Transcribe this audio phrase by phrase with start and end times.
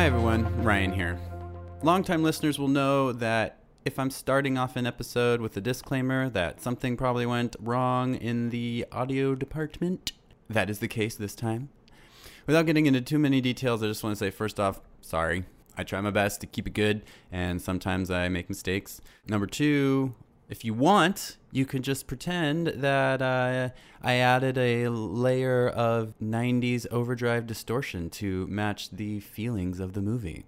[0.00, 0.64] Hi, everyone.
[0.64, 1.20] Ryan here.
[1.82, 6.62] Longtime listeners will know that if I'm starting off an episode with a disclaimer that
[6.62, 10.12] something probably went wrong in the audio department,
[10.48, 11.68] that is the case this time.
[12.46, 15.44] Without getting into too many details, I just want to say first off, sorry.
[15.76, 19.02] I try my best to keep it good, and sometimes I make mistakes.
[19.28, 20.14] Number two,
[20.48, 23.70] if you want, you can just pretend that uh,
[24.02, 30.44] I added a layer of 90s overdrive distortion to match the feelings of the movie.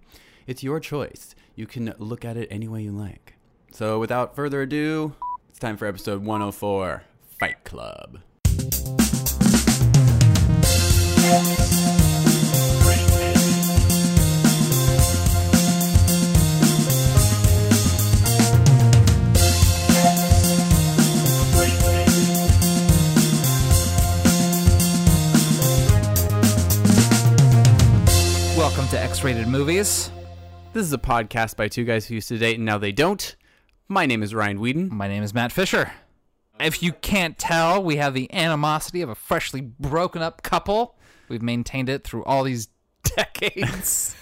[0.46, 1.34] It's your choice.
[1.54, 3.34] You can look at it any way you like.
[3.72, 5.14] So, without further ado,
[5.48, 7.04] it's time for episode 104
[7.38, 8.20] Fight Club.
[28.92, 30.10] To X Rated Movies.
[30.74, 33.36] This is a podcast by two guys who used to date and now they don't.
[33.88, 34.94] My name is Ryan Whedon.
[34.94, 35.92] My name is Matt Fisher.
[36.60, 40.98] If you can't tell, we have the animosity of a freshly broken up couple.
[41.30, 42.68] We've maintained it through all these
[43.02, 44.14] decades.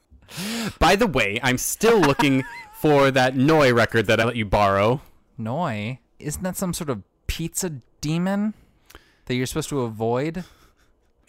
[0.78, 2.44] By the way, I'm still looking
[2.80, 5.00] for that Noi record that I let you borrow.
[5.36, 7.70] Noi, isn't that some sort of pizza
[8.00, 8.54] demon
[9.24, 10.44] that you're supposed to avoid?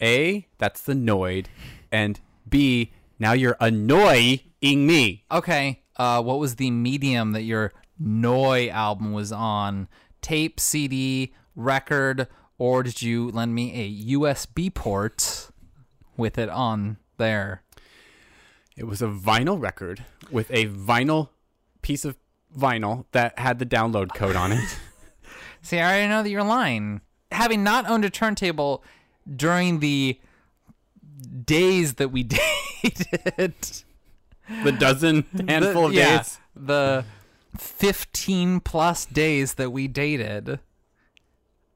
[0.00, 1.46] A, that's the Noid.
[1.90, 5.24] And B, now you're annoying me.
[5.30, 9.88] Okay, uh, what was the medium that your Noi album was on?
[10.20, 15.50] Tape, CD, record, or did you lend me a USB port
[16.16, 17.62] with it on there?
[18.76, 21.30] It was a vinyl record with a vinyl
[21.82, 22.16] piece of
[22.56, 24.78] vinyl that had the download code on it.
[25.62, 27.00] See, I already know that you're lying.
[27.30, 28.82] Having not owned a turntable
[29.36, 30.20] during the
[31.44, 32.22] days that we
[32.82, 33.54] dated,
[34.64, 36.38] the dozen handful the, of yeah, days.
[36.54, 37.04] the
[37.58, 40.60] 15 plus days that we dated,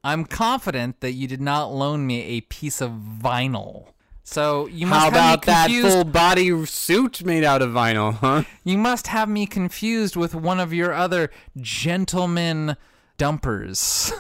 [0.02, 3.88] I'm confident that you did not loan me a piece of vinyl.
[4.22, 8.14] So you must How have about me that full body suit made out of vinyl,
[8.14, 8.42] huh?
[8.64, 11.30] You must have me confused with one of your other
[11.60, 12.76] gentleman
[13.19, 14.12] dumpers.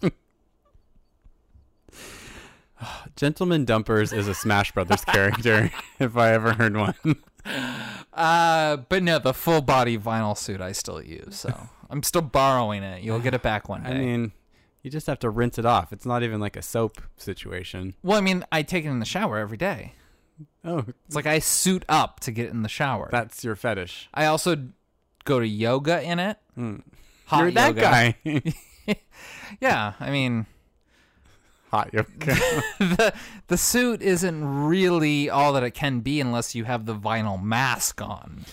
[3.16, 6.94] Gentleman Dumpers is a Smash Brothers character, if I ever heard one.
[8.12, 11.36] Uh, but no, the full body vinyl suit I still use.
[11.36, 13.02] So I'm still borrowing it.
[13.02, 13.90] You'll get it back one day.
[13.90, 14.32] I mean,
[14.82, 15.92] you just have to rinse it off.
[15.92, 17.94] It's not even like a soap situation.
[18.02, 19.94] well, I mean, I take it in the shower every day.
[20.64, 23.08] Oh, It's like I suit up to get in the shower.
[23.10, 24.08] that's your fetish.
[24.14, 24.68] I also
[25.24, 26.38] go to yoga in it.
[27.26, 27.80] Hot You're that yoga.
[27.80, 28.42] guy.
[29.60, 30.46] Yeah, I mean,
[31.72, 32.06] Hot yoga.
[32.78, 33.14] the
[33.48, 38.00] the suit isn't really all that it can be unless you have the vinyl mask
[38.00, 38.44] on,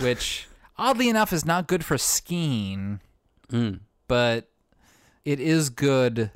[0.00, 0.46] which
[0.78, 3.00] oddly enough is not good for skiing,
[3.50, 3.80] Mm.
[4.06, 4.48] but
[5.24, 6.30] it is good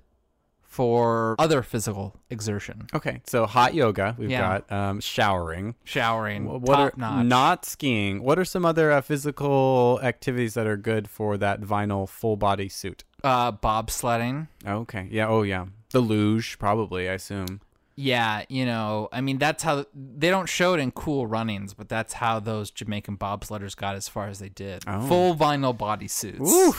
[0.62, 2.88] for other physical exertion.
[2.92, 4.16] Okay, so hot yoga.
[4.18, 4.40] We've Yeah.
[4.66, 5.76] got um, showering.
[5.84, 7.26] Showering, Wh- What top are notch.
[7.26, 8.22] not skiing?
[8.24, 12.68] What are some other uh, physical activities that are good for that vinyl full body
[12.68, 13.04] suit?
[13.24, 14.46] Uh, bobsledding.
[14.64, 15.08] Okay.
[15.10, 15.26] Yeah.
[15.28, 15.66] Oh, yeah.
[15.90, 17.08] The luge, probably.
[17.08, 17.60] I assume.
[17.96, 21.88] Yeah, you know, I mean, that's how they don't show it in Cool Runnings, but
[21.88, 24.82] that's how those Jamaican bobsledders got as far as they did.
[24.86, 25.06] Oh.
[25.06, 26.74] Full vinyl bodysuits.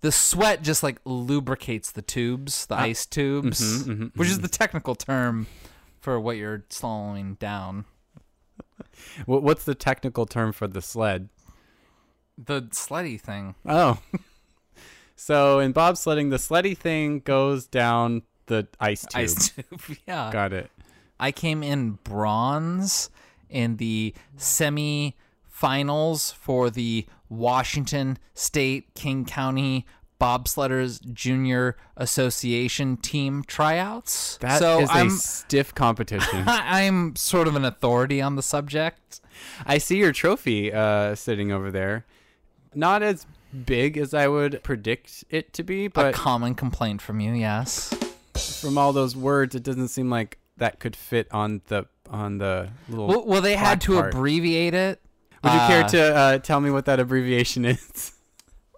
[0.00, 4.94] The sweat just like lubricates the tubes, the ice tubes, mhm, which is the technical
[4.94, 5.46] term
[6.00, 7.84] for what you're slowing down.
[9.26, 11.28] What's the technical term for the sled?
[12.36, 13.54] The sleddy thing.
[13.66, 13.98] Oh.
[15.16, 19.10] so in bobsledding, the sleddy thing goes down the ice tube.
[19.14, 19.98] Ice tube.
[20.06, 20.30] yeah.
[20.32, 20.70] Got it.
[21.18, 23.10] I came in bronze
[23.48, 25.16] in the semi
[25.48, 29.86] finals for the Washington State King County
[30.20, 34.38] Bobsledders Junior Association team tryouts.
[34.38, 36.44] That is so a I'm stiff competition.
[36.46, 39.20] I'm sort of an authority on the subject.
[39.66, 42.04] I see your trophy uh, sitting over there.
[42.74, 43.26] Not as
[43.66, 47.94] big as I would predict it to be, but a common complaint from you, yes.
[48.60, 52.70] from all those words, it doesn't seem like that could fit on the on the
[52.88, 53.06] little.
[53.06, 54.14] Well, well they had to part.
[54.14, 55.00] abbreviate it.
[55.44, 58.12] Would you care Uh, to uh, tell me what that abbreviation is?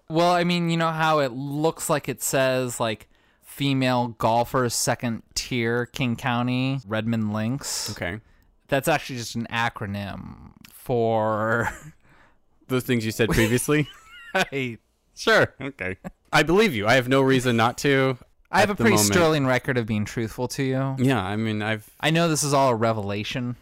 [0.09, 3.07] Well, I mean, you know how it looks like it says like
[3.43, 7.89] female golfers second tier King County Redmond Lynx.
[7.91, 8.19] Okay.
[8.67, 11.69] That's actually just an acronym for
[12.67, 13.87] Those things you said previously?
[14.35, 14.79] Right.
[15.15, 15.53] sure.
[15.61, 15.97] Okay.
[16.31, 16.87] I believe you.
[16.87, 18.17] I have no reason not to.
[18.51, 19.13] I have a pretty moment.
[19.13, 20.95] sterling record of being truthful to you.
[20.99, 23.55] Yeah, I mean, I've I know this is all a revelation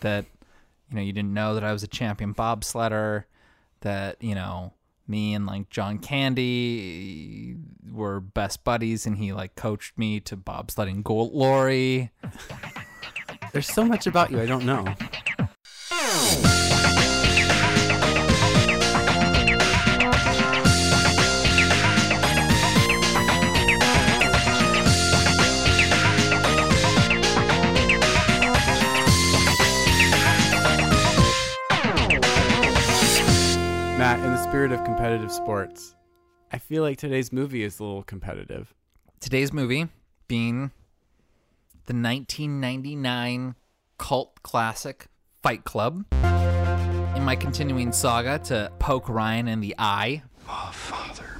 [0.00, 0.24] that
[0.90, 3.24] you know you didn't know that I was a champion bobsledder,
[3.80, 4.72] that you know
[5.08, 7.56] me and like John Candy
[7.90, 12.10] were best buddies, and he like coached me to bobsledding glory.
[13.52, 14.84] there's so much about you I don't know.
[34.56, 35.94] Spirit of competitive sports,
[36.50, 38.72] I feel like today's movie is a little competitive.
[39.20, 39.88] Today's movie
[40.28, 40.70] being
[41.84, 43.54] the 1999
[43.98, 45.08] cult classic
[45.42, 46.06] Fight Club.
[47.14, 51.38] In my continuing saga to poke Ryan in the eye, Oh, Father.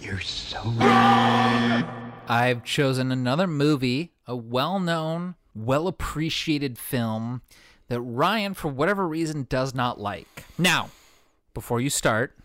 [0.00, 0.60] You're so.
[0.80, 7.42] I've chosen another movie, a well known, well appreciated film
[7.86, 10.42] that Ryan, for whatever reason, does not like.
[10.58, 10.90] Now,
[11.54, 12.36] before you start,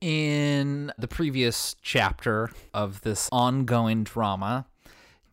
[0.00, 4.66] in the previous chapter of this ongoing drama,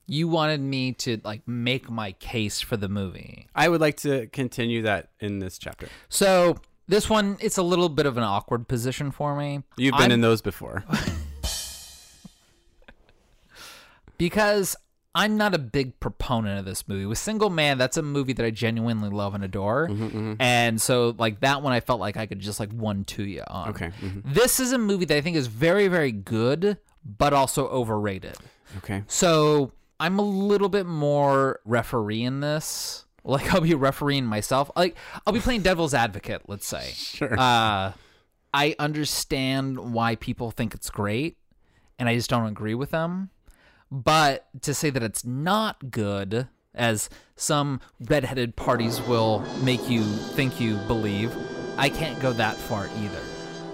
[0.08, 3.48] you wanted me to like make my case for the movie.
[3.56, 5.88] I would like to continue that in this chapter.
[6.10, 6.58] So
[6.88, 9.64] this one, it's a little bit of an awkward position for me.
[9.78, 10.84] You've been I'm- in those before.
[14.18, 14.76] because
[15.18, 17.06] I'm not a big proponent of this movie.
[17.06, 19.88] With Single Man, that's a movie that I genuinely love and adore.
[19.88, 23.24] Mm-hmm, And so, like, that one I felt like I could just, like, one to
[23.24, 23.70] you on.
[23.70, 24.22] Okay, mhm.
[24.26, 28.36] This is a movie that I think is very, very good, but also overrated.
[28.80, 29.04] Okay.
[29.08, 29.72] So
[30.02, 33.06] I'm a little bit more referee in this.
[33.24, 34.70] Like, I'll be refereeing myself.
[34.76, 36.92] Like, I'll be playing devil's advocate, let's say.
[36.94, 37.34] Sure.
[37.40, 37.94] Uh,
[38.54, 41.38] I understand why people think it's great,
[41.98, 43.30] and I just don't agree with them.
[43.92, 50.60] But to say that it's not good, as some redheaded parties will make you think
[50.60, 51.34] you believe,
[51.78, 53.22] I can't go that far either.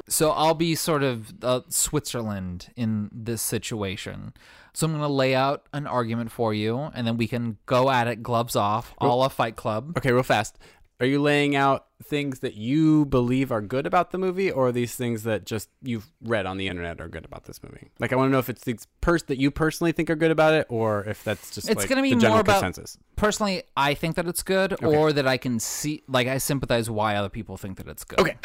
[0.08, 4.34] So I'll be sort of uh, Switzerland in this situation.
[4.74, 7.90] So I'm going to lay out an argument for you, and then we can go
[7.90, 9.98] at it, gloves off, all a Fight Club.
[9.98, 10.58] Okay, real fast.
[11.02, 14.72] Are you laying out things that you believe are good about the movie, or are
[14.72, 17.90] these things that just you've read on the internet are good about this movie?
[18.00, 20.30] Like, I want to know if it's things pers- that you personally think are good
[20.30, 23.00] about it, or if that's just It's like gonna be the general more about- consensus.
[23.16, 27.16] personally i think that it's good or that i can see like i sympathize why
[27.16, 28.36] other people think that it's good Okay.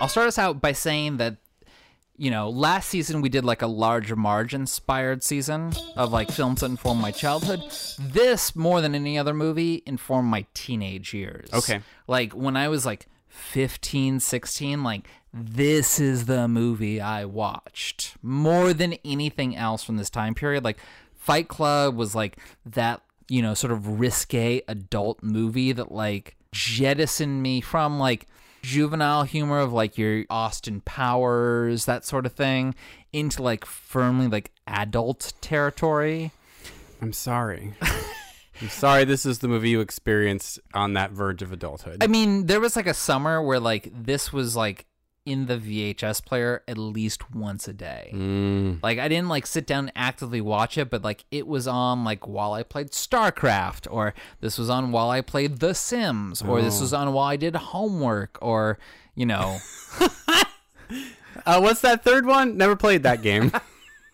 [0.00, 1.36] i'll start us out by saying that
[2.16, 6.60] you know last season we did like a larger marge inspired season of like films
[6.60, 7.60] that informed my childhood.
[7.98, 11.48] This more than any other movie informed my teenage years.
[11.52, 11.80] Okay.
[12.06, 18.16] like when i was like 15 16 like this is the movie i watched.
[18.22, 20.62] More than anything else from this time period.
[20.64, 20.78] Like
[21.14, 22.36] fight club was like
[22.66, 28.26] that you know sort of risque adult movie that like jettisoned me from like
[28.62, 32.74] juvenile humor of like your austin powers that sort of thing
[33.12, 36.30] into like firmly like adult territory
[37.02, 37.74] I'm sorry.
[38.62, 39.04] I'm sorry.
[39.04, 41.98] This is the movie you experienced on that verge of adulthood.
[42.00, 44.86] I mean, there was like a summer where like this was like
[45.24, 48.10] in the VHS player at least once a day.
[48.14, 48.82] Mm.
[48.82, 52.04] Like I didn't like sit down and actively watch it, but like it was on
[52.04, 56.60] like while I played StarCraft, or this was on while I played The Sims, or
[56.62, 56.82] this Oh.
[56.82, 58.78] was on while I did homework, or
[59.14, 59.58] you know,
[61.46, 62.56] Uh, what's that third one?
[62.56, 63.50] Never played that game.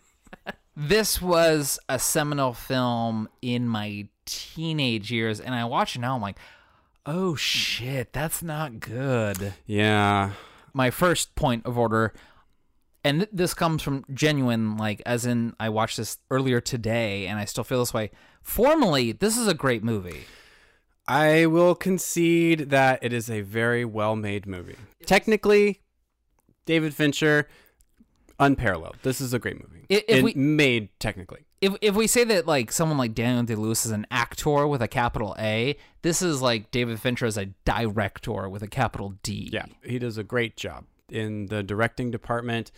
[0.77, 6.15] this was a seminal film in my teenage years, and I watch it now.
[6.15, 6.39] I'm like,
[7.05, 9.55] oh shit, that's not good.
[9.67, 10.33] yeah.
[10.73, 12.13] My first point of order
[13.05, 17.39] and th- this comes from genuine like as in i watched this earlier today and
[17.39, 18.11] i still feel this way.
[18.43, 20.25] Formally this is a great movie.
[21.07, 24.77] I will concede that it is a very well made movie.
[25.07, 25.81] Technically,
[26.67, 27.49] David Fincher,
[28.39, 28.97] unparalleled.
[29.03, 29.87] This is a great movie.
[29.89, 31.41] If It we- made technically.
[31.61, 34.81] if, if we say that like someone like daniel day lewis is an actor with
[34.81, 39.49] a capital a this is like david fincher as a director with a capital d
[39.53, 42.71] Yeah, he does a great job in the directing department.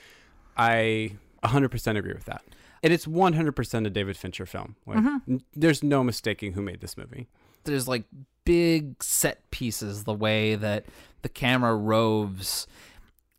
[0.57, 2.43] I 100% agree with that.
[2.83, 4.76] And it's 100% a David Fincher film.
[4.87, 5.33] Like, Mm-hmm.
[5.35, 7.29] n- There's no mistaking who made this movie.
[7.64, 8.05] there's like
[8.47, 10.87] big set pieces the way that
[11.23, 12.67] the camera roves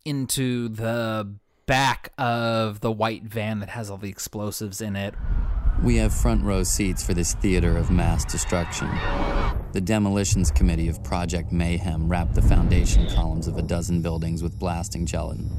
[0.04, 1.32] into the
[1.66, 5.14] back of the white van that has all the explosives in it
[5.82, 8.88] We have front row seats for this theater of mass destruction.
[9.72, 14.58] The demolitions committee of Project Mayhem wrapped the foundation columns of a dozen buildings with
[14.58, 15.50] blasting gelatin.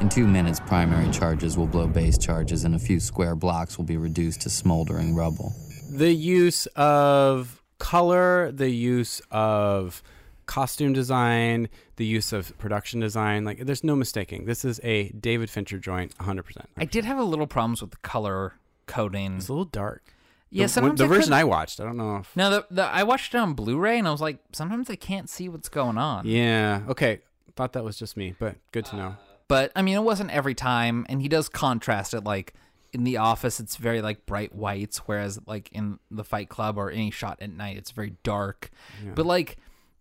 [0.00, 3.84] In two minutes, primary charges will blow base charges, and a few square blocks will
[3.84, 5.52] be reduced to smoldering rubble.
[5.90, 10.02] the use of color, the use of
[10.46, 14.44] costume design, the use of production design, like there's no mistaking.
[14.46, 16.42] This is a David Fincher joint 100%.
[16.76, 18.54] I did have a little problems with the color
[18.86, 19.36] coding.
[19.36, 20.12] It's a little dark.
[20.50, 22.66] Yeah, the, sometimes the I version couldn't- I watched, I don't know if No, the,
[22.70, 25.68] the I watched it on Blu-ray and I was like, sometimes I can't see what's
[25.68, 26.26] going on.
[26.26, 27.20] Yeah, okay.
[27.56, 29.16] Thought that was just me, but good to know.
[29.48, 32.22] But I mean, it wasn't every time, and he does contrast it.
[32.22, 32.52] Like
[32.92, 36.90] in the office, it's very like bright whites, whereas like in the Fight Club or
[36.90, 38.70] any shot at night, it's very dark.
[39.14, 39.56] But like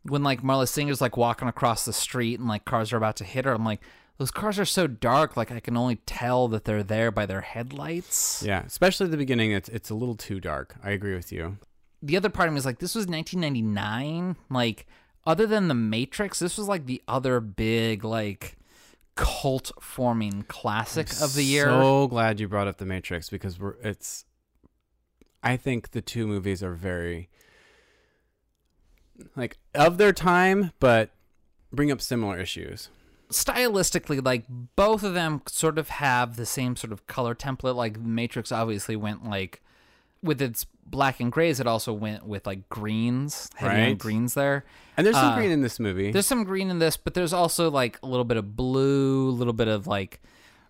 [0.08, 3.24] when like Marla Singer's like walking across the street and like cars are about to
[3.24, 3.82] hit her, I'm like,
[4.18, 7.42] those cars are so dark, like I can only tell that they're there by their
[7.42, 8.44] headlights.
[8.46, 10.76] Yeah, especially at the beginning it's it's a little too dark.
[10.84, 11.58] I agree with you.
[12.02, 14.38] the other part of me is like, this was 1999.
[14.50, 14.86] Like,
[15.26, 18.58] other than The Matrix, this was like the other big like
[19.16, 21.66] cult forming classic of the year.
[21.66, 24.26] So glad you brought up The Matrix because we're it's
[25.42, 27.30] I think the two movies are very
[29.36, 31.10] like of their time, but
[31.72, 32.90] bring up similar issues.
[33.30, 34.46] stylistically like
[34.76, 38.96] both of them sort of have the same sort of color template like matrix obviously
[38.96, 39.62] went like
[40.22, 43.98] with its black and grays it also went with like greens heavy Right.
[43.98, 44.64] greens there
[44.96, 46.12] And there's some Uh, green in this movie.
[46.12, 49.32] there's some green in this but there's also like a little bit of blue a
[49.32, 50.22] little bit of like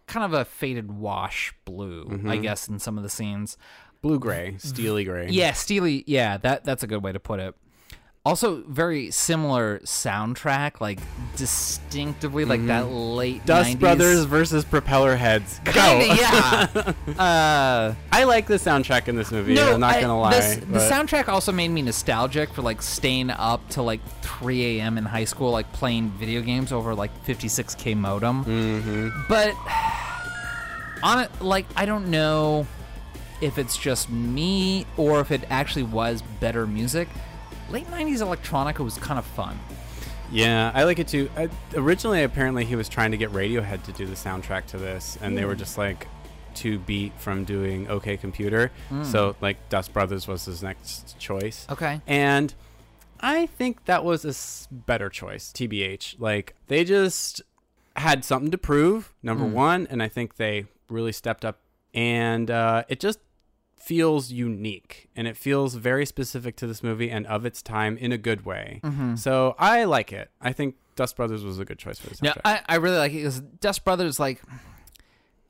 [0.07, 2.29] kind of a faded wash blue Mm-hmm.
[2.29, 3.57] i guess in some of the scenes
[4.01, 5.27] blue gray, steely gray.
[5.29, 7.53] yeah steely yeah that that's a good way to put it
[8.25, 10.99] also very similar soundtrack like
[11.35, 13.45] distinctively like that late.
[13.45, 13.79] Dust 90s.
[13.79, 15.63] Brothers versus Propellerheads.
[15.65, 15.71] Go.
[15.71, 17.17] Kinda, yeah.
[17.21, 19.59] uh, I like the soundtrack in this movie.
[19.59, 20.31] I'm not I- gonna lie.
[20.31, 24.79] this- the but- soundtrack also made me nostalgic for like staying up to like 3
[24.79, 24.97] a.m.
[24.97, 28.43] in high school, like playing video games over like 56k modem.
[28.45, 29.09] Mm-hmm.
[29.29, 29.53] But
[31.03, 32.65] on it, like I don't know
[33.41, 37.07] if it's just me or if it actually was better music.
[37.69, 39.59] Late 90s electronica was kind of fun.
[40.31, 41.29] Yeah, I like it too.
[41.37, 45.17] I, originally, apparently, he was trying to get Radiohead to do the soundtrack to this,
[45.21, 45.35] and Hmm.
[45.35, 46.07] they were just like
[46.53, 48.71] too beat from doing OK Computer.
[48.89, 49.03] Hmm.
[49.03, 51.67] So, like, Dust Brothers was his next choice.
[51.69, 52.01] Okay.
[52.07, 52.53] And
[53.19, 56.15] I think that was a s- better choice, TBH.
[56.17, 57.41] Like, they just
[57.97, 59.51] had something to prove, number Hmm.
[59.53, 61.59] one, and I think they really stepped up.
[61.93, 63.19] And uh, it just
[63.85, 68.11] feels unique and it feels very specific to this movie and of its time in
[68.11, 68.81] a good way.
[68.83, 69.15] Mm-hmm.
[69.15, 70.31] So I like it.
[70.41, 72.19] I think Dust Brothers was a good choice for this.
[72.19, 74.41] Yeah, I, I really like it because Dust Brothers, like,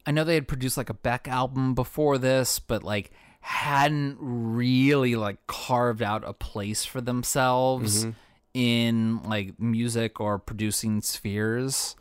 [0.05, 5.15] I know they had produced like a Beck album before this, but like hadn't really
[5.15, 8.05] like carved out a place for themselves
[8.53, 11.95] in like music or producing spheres.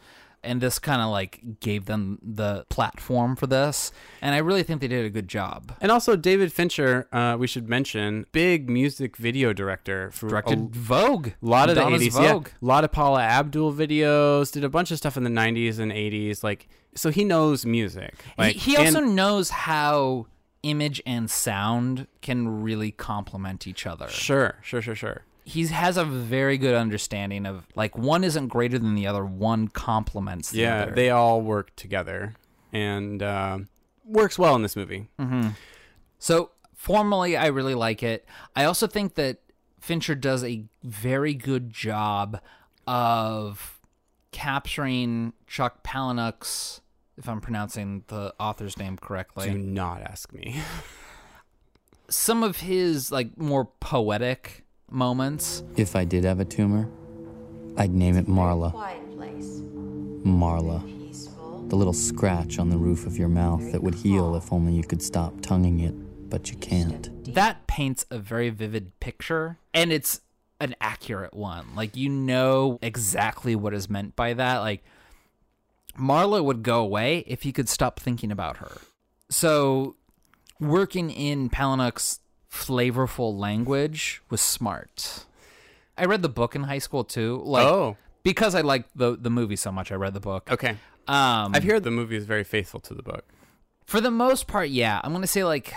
[0.45, 3.91] And this kind of like gave them the platform for this.
[4.21, 5.73] And I really think they did a good job.
[5.81, 10.69] and also David Fincher, uh, we should mention, big music video director for Directed a
[10.71, 11.29] Vogue.
[11.41, 12.13] lot of Madonna's the 80s.
[12.33, 12.47] Vogue.
[12.49, 15.79] Yeah, a lot of Paula Abdul videos, did a bunch of stuff in the 90s
[15.79, 16.45] and 80s.
[16.45, 18.15] Like, so he knows music.
[18.39, 20.27] Like, he, he also and- knows how
[20.63, 24.09] image and sound can really complement each other.
[24.09, 25.23] Sure, sure, sure, sure.
[25.47, 29.69] He has a very good understanding of like one isn't greater than the other one
[29.69, 30.93] complements the Yeah, other.
[30.95, 32.35] they all work together
[32.73, 33.59] and uh,
[34.05, 35.09] works well in this movie.
[36.19, 39.39] so formally i really like it i also think that
[39.81, 42.41] fincher does a very good job
[42.87, 43.81] of
[44.33, 46.81] capturing chuck palahniuk's
[47.17, 50.61] if i'm pronouncing the author's name correctly Do not ask me.
[52.09, 56.89] some of his like more poetic moments If I did have a tumor,
[57.77, 58.73] I'd name it Marla.
[60.25, 60.81] Marla.
[61.69, 64.85] The little scratch on the roof of your mouth that would heal if only you
[64.85, 65.95] could stop tonguing it,
[66.31, 67.11] but you can't.
[67.35, 70.21] that paints a very vivid picture and it's
[70.61, 74.85] an accurate one like you know exactly what is meant by that like
[75.99, 78.71] marla would go away if he could stop thinking about her
[79.29, 79.97] so
[80.61, 82.21] working in palahniuk's
[82.55, 85.25] flavorful language was smart
[85.99, 89.31] i read the book in high school too like oh, because i liked the the
[89.31, 90.71] movie so much i read the book okay.
[91.09, 93.25] um I've heard the movie is very faithful to the book.
[93.85, 95.75] for the most part yeah i'm gonna say like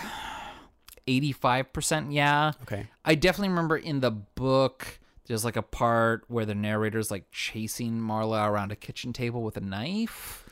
[1.08, 2.88] 85% yeah Okay.
[3.06, 8.00] I definitely remember in the book there's like a part where the narrator's like chasing
[8.00, 10.46] Marla around a kitchen table with a knife.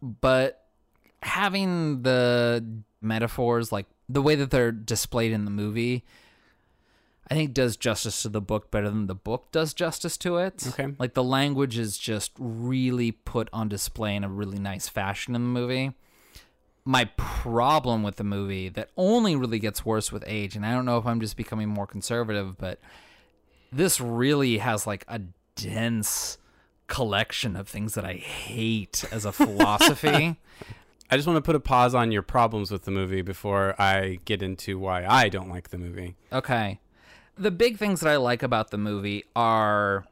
[0.00, 0.64] But
[1.22, 2.64] having the
[3.00, 6.04] metaphors like the way that they're displayed in the movie,
[7.30, 10.66] I think does justice to the book better than the book does justice to it.
[10.68, 10.94] Okay.
[10.98, 15.42] Like the language is just really put on display in a really nice fashion in
[15.42, 15.92] the movie.
[16.84, 20.84] My problem with the movie that only really gets worse with age, and I don't
[20.84, 22.80] know if I'm just becoming more conservative, but
[23.70, 25.20] this really has like a
[25.54, 26.38] dense
[26.88, 30.36] collection of things that I hate as a philosophy.
[31.10, 34.18] I just want to put a pause on your problems with the movie before I
[34.24, 36.16] get into why I don't like the movie.
[36.32, 36.80] Okay.
[37.36, 40.06] The big things that I like about the movie are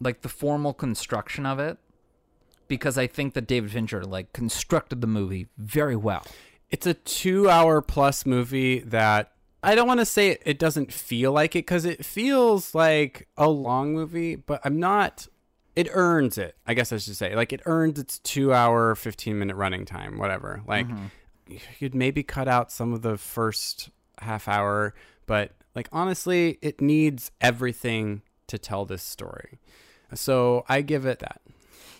[0.00, 1.78] like the formal construction of it
[2.68, 6.24] because I think that David Fincher like constructed the movie very well.
[6.70, 10.92] It's a two hour plus movie that I don't want to say it, it doesn't
[10.92, 15.26] feel like it because it feels like a long movie, but I'm not.
[15.76, 17.36] It earns it, I guess I should say.
[17.36, 20.62] Like it earns its two hour, 15 minute running time, whatever.
[20.66, 21.56] Like mm-hmm.
[21.78, 23.90] you'd maybe cut out some of the first
[24.20, 24.94] half hour,
[25.26, 29.58] but like honestly, it needs everything to tell this story.
[30.14, 31.42] So I give it that.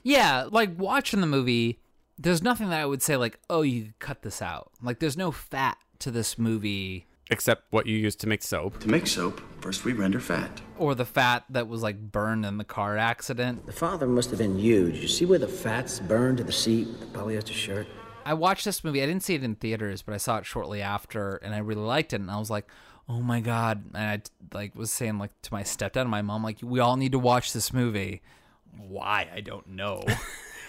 [0.02, 1.80] Yeah, like watching the movie,
[2.18, 5.32] there's nothing that I would say like, "Oh, you cut this out." Like there's no
[5.32, 8.78] fat to this movie Except what you use to make soap.
[8.80, 10.60] To make soap, first we render fat.
[10.78, 13.66] or the fat that was like burned in the car accident.
[13.66, 14.92] The father must have been you.
[14.92, 17.88] Did you see where the fat's burned to the seat with the polyester shirt?
[18.24, 19.02] I watched this movie.
[19.02, 21.80] I didn't see it in theaters, but I saw it shortly after, and I really
[21.82, 22.20] liked it.
[22.20, 22.66] And I was like,
[23.08, 24.22] "Oh my god!" And I
[24.56, 27.18] like was saying like to my stepdad and my mom, like, "We all need to
[27.18, 28.22] watch this movie."
[28.76, 29.28] Why?
[29.34, 30.04] I don't know.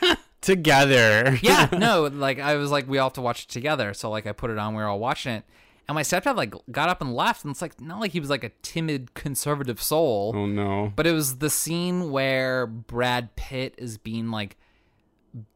[0.42, 1.38] Together.
[1.42, 3.94] yeah, no, like I was like, we all have to watch it together.
[3.94, 5.44] So like I put it on, we were all watching it.
[5.90, 8.30] And my stepdad like got up and left, and it's like not like he was
[8.30, 10.92] like a timid conservative soul, Oh no.
[10.96, 14.58] but it was the scene where Brad Pitt is being like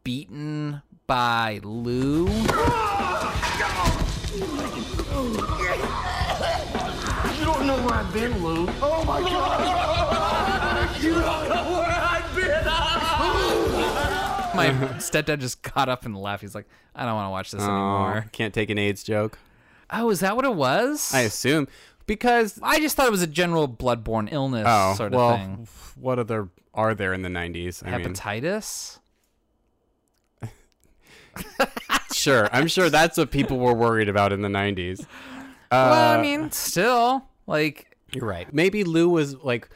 [0.03, 2.27] beaten by Lou.
[7.37, 8.67] You don't know where I've been, Lou.
[8.81, 11.01] Oh my god!
[11.03, 12.65] you don't know where I've been.
[14.55, 14.69] My
[14.99, 16.41] stepdad just got up and left.
[16.41, 18.23] He's like, I don't want to watch this anymore.
[18.25, 19.37] Oh, can't take an AIDS joke.
[19.91, 21.13] Oh, is that what it was?
[21.13, 21.67] I assume
[22.05, 25.67] because I just thought it was a general bloodborne illness oh sort of well, thing.
[25.95, 27.83] what other are there in the nineties?
[27.85, 28.99] I mean, Hepatitis.
[32.13, 35.05] sure, I'm sure that's what people were worried about in the nineties.
[35.71, 38.53] well, I uh, mean, still, like, you're right.
[38.53, 39.69] Maybe Lou was like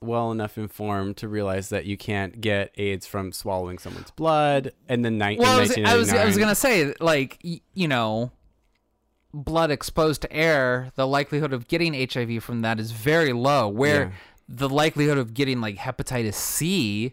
[0.00, 5.04] well enough informed to realize that you can't get AIDS from swallowing someone's blood, and
[5.04, 8.32] then ni- Well, I was, I was, I was gonna say, like, y- you know,
[9.44, 13.68] blood exposed to air, the likelihood of getting HIV from that is very low.
[13.68, 14.10] Where Yeah.
[14.48, 17.12] the likelihood of getting like hepatitis C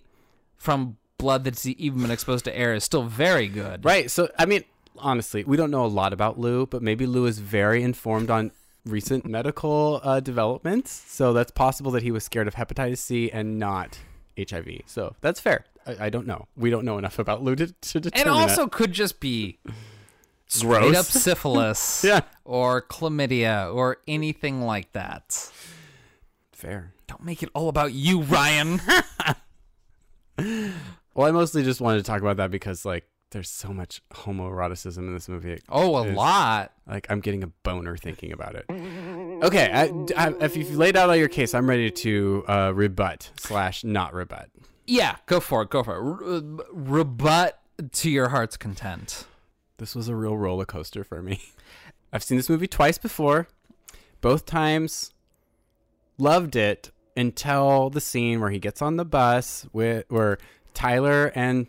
[0.57, 3.83] from blood that's even been exposed to air is still very good.
[3.85, 4.09] Right.
[4.11, 4.63] So, I mean,
[4.97, 8.51] honestly, we don't know a lot about Lou, but maybe Lou is very informed on
[8.85, 10.91] recent medical uh, developments.
[11.07, 13.99] So that's possible that he was scared of hepatitis C and not
[14.37, 14.81] HIV.
[14.85, 15.65] So that's fair.
[15.87, 16.47] I, I don't know.
[16.57, 18.71] We don't know enough about Lou to, to And also that.
[18.71, 19.57] could just be
[20.47, 20.95] straight Gross.
[20.97, 22.21] up syphilis Yeah.
[22.45, 25.51] or chlamydia or anything like that.
[26.51, 26.93] fair.
[27.07, 28.79] Don't make it all about you, Ryan.
[31.15, 34.97] Well, I mostly just wanted to talk about that because like there's so much homoeroticism
[34.97, 35.59] in this movie.
[35.69, 36.71] oh, a It's- lot.
[36.87, 38.65] Like I'm getting a boner thinking about it.
[38.69, 39.85] Okay, I,
[40.17, 44.13] I, if you've laid out all your case, I'm ready to uh, rebut slash not
[44.13, 44.49] rebut.
[44.87, 45.69] Yeah, go for it.
[45.69, 46.01] Go for it.
[46.01, 47.59] Re- rebut
[47.91, 49.25] to your heart's content.
[49.83, 51.41] This was a real roller coaster for me.
[52.13, 53.49] I've seen this movie twice before.
[54.21, 55.11] Both times
[56.17, 60.37] loved it until the scene where he gets on the bus with where
[60.73, 61.67] Tyler and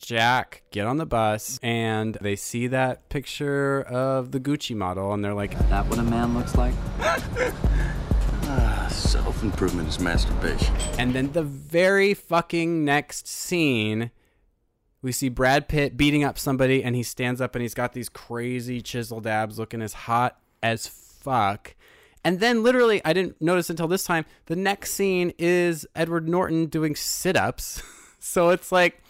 [0.00, 5.24] Jack get on the bus and they see that picture of the Gucci model and
[5.24, 6.74] they're like, That what a man looks like?
[8.50, 10.74] Ah, Self improvement is masturbation.
[10.96, 14.12] And then the very fucking next scene,
[15.02, 18.08] we see Brad Pitt beating up somebody, and he stands up and he's got these
[18.08, 21.74] crazy chiseled abs looking as hot as fuck.
[22.24, 26.66] And then, literally, I didn't notice until this time, the next scene is Edward Norton
[26.66, 27.82] doing sit ups.
[28.18, 29.02] so it's like,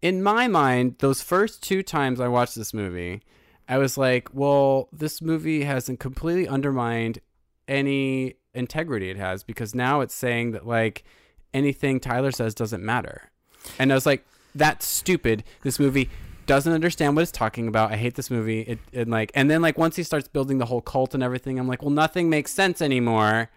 [0.00, 3.22] in my mind, those first two times I watched this movie,
[3.68, 7.18] I was like, well, this movie hasn't completely undermined
[7.66, 11.04] any integrity it has because now it's saying that like
[11.52, 13.30] anything Tyler says doesn't matter.
[13.78, 14.24] And I was like,
[14.58, 15.44] that's stupid.
[15.62, 16.10] This movie
[16.46, 17.92] doesn't understand what it's talking about.
[17.92, 18.60] I hate this movie.
[18.62, 21.58] It and like and then like once he starts building the whole cult and everything,
[21.58, 23.50] I'm like, well, nothing makes sense anymore.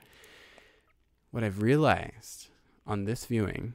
[1.32, 2.50] What I've realized
[2.86, 3.74] on this viewing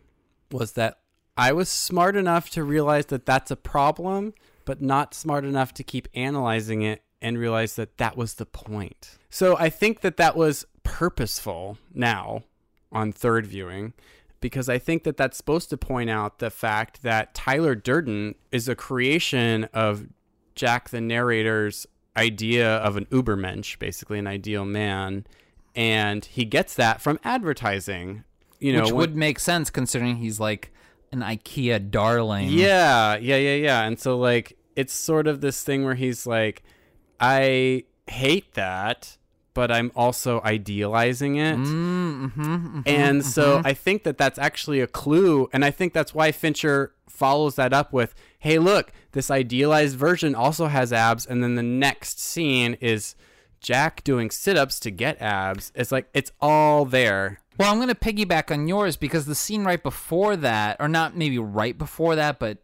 [0.52, 0.98] was that
[1.36, 4.34] I was smart enough to realize that that's a problem,
[4.64, 9.16] but not smart enough to keep analyzing it and realize that that was the point.
[9.30, 12.44] So I think that that was purposeful now
[12.92, 13.94] on third viewing
[14.46, 18.68] because I think that that's supposed to point out the fact that Tyler Durden is
[18.68, 20.06] a creation of
[20.54, 21.84] Jack the narrator's
[22.16, 25.26] idea of an ubermensch, basically an ideal man,
[25.74, 28.22] and he gets that from advertising.
[28.60, 30.70] You know, which when- would make sense considering he's like
[31.10, 32.48] an IKEA darling.
[32.50, 33.82] Yeah, yeah, yeah, yeah.
[33.82, 36.62] And so like it's sort of this thing where he's like,
[37.18, 39.16] I hate that,
[39.56, 41.56] but I'm also idealizing it.
[41.56, 43.66] Mm, mm-hmm, mm-hmm, and so mm-hmm.
[43.66, 47.72] I think that that's actually a clue, and I think that's why Fincher follows that
[47.72, 52.76] up with, "Hey, look, this idealized version also has abs," and then the next scene
[52.82, 53.16] is
[53.60, 55.72] Jack doing sit-ups to get abs.
[55.74, 57.40] It's like it's all there.
[57.58, 61.16] Well, I'm going to piggyback on yours because the scene right before that, or not
[61.16, 62.58] maybe right before that, but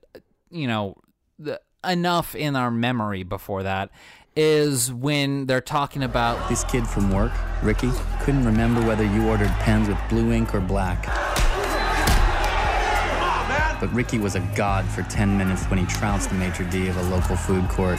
[0.50, 0.98] you know,
[1.38, 3.90] the, enough in our memory before that
[4.36, 7.90] is when they're talking about This kid from work, Ricky,
[8.22, 11.06] couldn't remember whether you ordered pens with blue ink or black.
[13.80, 16.96] But Ricky was a god for 10 minutes when he trounced the maitre d' of
[16.96, 17.98] a local food court.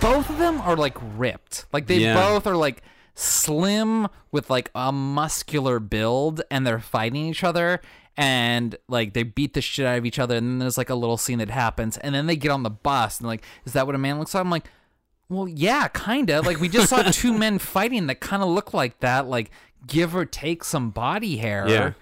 [0.00, 1.64] both of them are like ripped.
[1.72, 2.14] Like they Yeah.
[2.14, 2.82] both are like
[3.14, 7.80] slim with like a muscular build and they're fighting each other
[8.16, 10.94] and like they beat the shit out of each other and then there's like a
[10.94, 13.86] little scene that happens and then they get on the bus and like is that
[13.86, 14.42] what a man looks like?
[14.44, 14.64] I'm like
[15.28, 16.46] well, yeah, kind of.
[16.46, 19.50] Like we just saw two men fighting that kind of look like that, like
[19.86, 21.68] give or take some body hair.
[21.68, 21.92] Yeah.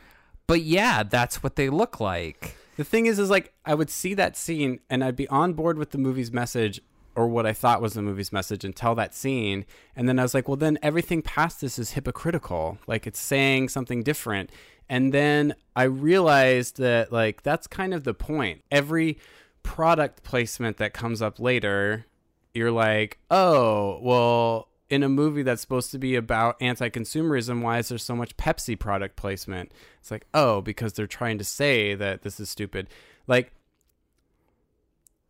[0.46, 2.56] But yeah, that's what they look like.
[2.76, 5.78] The thing is, is like I would see that scene and I'd be on board
[5.78, 6.80] with the movie's message
[7.14, 9.66] or what I thought was the movie's message until that scene.
[9.94, 12.78] And then I was like, well, then everything past this is hypocritical.
[12.86, 14.50] Like it's saying something different.
[14.88, 18.62] And then I realized that like that's kind of the point.
[18.70, 19.18] Every
[19.62, 22.06] product placement that comes up later,
[22.54, 27.88] you're like, oh, well, in a movie that's supposed to be about anti-consumerism, why is
[27.88, 29.72] there so much Pepsi product placement?
[30.00, 32.88] It's like, oh, because they're trying to say that this is stupid.
[33.26, 33.52] Like,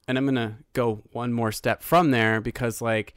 [0.09, 3.15] and I'm gonna go one more step from there because, like,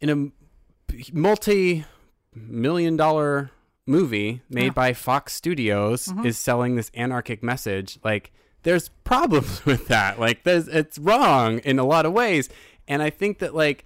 [0.00, 3.50] in a multi-million dollar
[3.86, 6.26] movie made by Fox Studios mm-hmm.
[6.26, 10.18] is selling this anarchic message, like there's problems with that.
[10.18, 12.48] Like there's it's wrong in a lot of ways.
[12.88, 13.84] And I think that like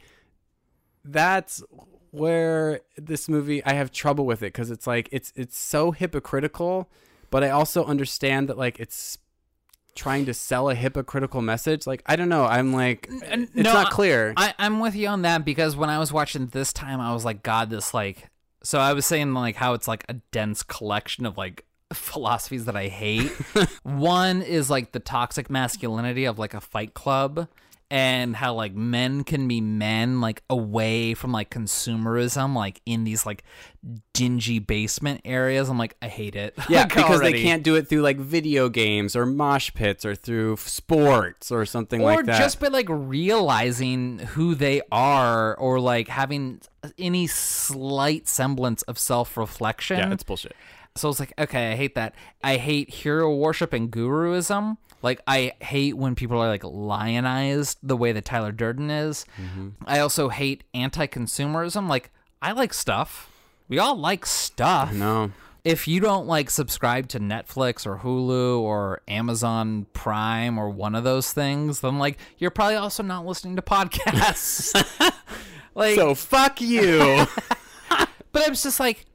[1.05, 1.63] that's
[2.11, 6.89] where this movie I have trouble with it because it's like it's it's so hypocritical,
[7.31, 9.19] but I also understand that like it's
[9.95, 11.87] trying to sell a hypocritical message.
[11.87, 14.33] Like I don't know, I'm like it's no, not clear.
[14.37, 17.25] I, I'm with you on that because when I was watching this time, I was
[17.25, 18.29] like, God, this like.
[18.63, 22.77] So I was saying like how it's like a dense collection of like philosophies that
[22.77, 23.31] I hate.
[23.83, 27.49] One is like the toxic masculinity of like a fight club
[27.91, 33.25] and how like men can be men like away from like consumerism like in these
[33.27, 33.45] like
[34.15, 35.69] dingy basement areas.
[35.69, 36.55] I'm like I hate it.
[36.69, 37.33] yeah, Like, because already.
[37.35, 41.67] they can't do it through like video games or mosh pits or through sports or
[41.67, 42.37] something or like that.
[42.37, 46.61] Or just by like realizing who they are or like having
[46.99, 50.55] any slight semblance of self-reflection yeah, it's bullshit.
[50.97, 55.53] so it's like okay i hate that i hate hero worship and guruism like i
[55.61, 59.69] hate when people are like lionized the way that tyler durden is Mm-hmm.
[59.87, 62.11] i also hate anti-consumerism like
[62.43, 63.31] i like stuff
[63.69, 65.31] we all like stuff No.
[65.65, 71.05] if you don't like subscribe to Netflix or Hulu or Amazon Prime or one of
[71.05, 74.75] those things, then like you're probably also not listening to podcasts.
[75.75, 77.25] like, So fuck you.
[78.33, 79.07] but it's just like,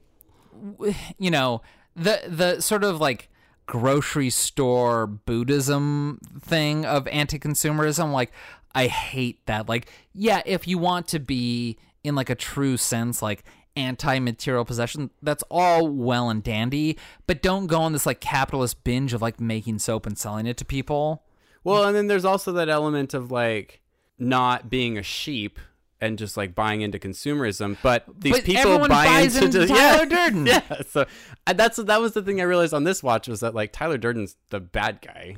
[1.18, 1.62] you know,
[1.94, 3.28] the the sort of like
[3.70, 8.12] grocery store Buddhism thing of anti-consumerism.
[8.12, 8.32] Like,
[8.74, 9.68] I hate that.
[9.68, 13.44] Like, yeah, if you want to be in like a true sense, like
[13.76, 16.98] anti-material possession, that's all well and dandy.
[17.28, 20.56] But don't go on this like capitalist binge of like making soap and selling it
[20.56, 21.22] to people.
[21.62, 23.80] Well, and then there's also that element of like
[24.18, 25.60] not being a sheep
[26.00, 30.06] and just like buying into consumerism, but these But people buy into, into yeah, Tyler
[30.06, 30.46] Durden.
[30.46, 31.06] Yeah, so
[31.46, 34.36] that's that was the thing I realized on this watch was that like Tyler Durden's
[34.50, 35.36] the bad guy.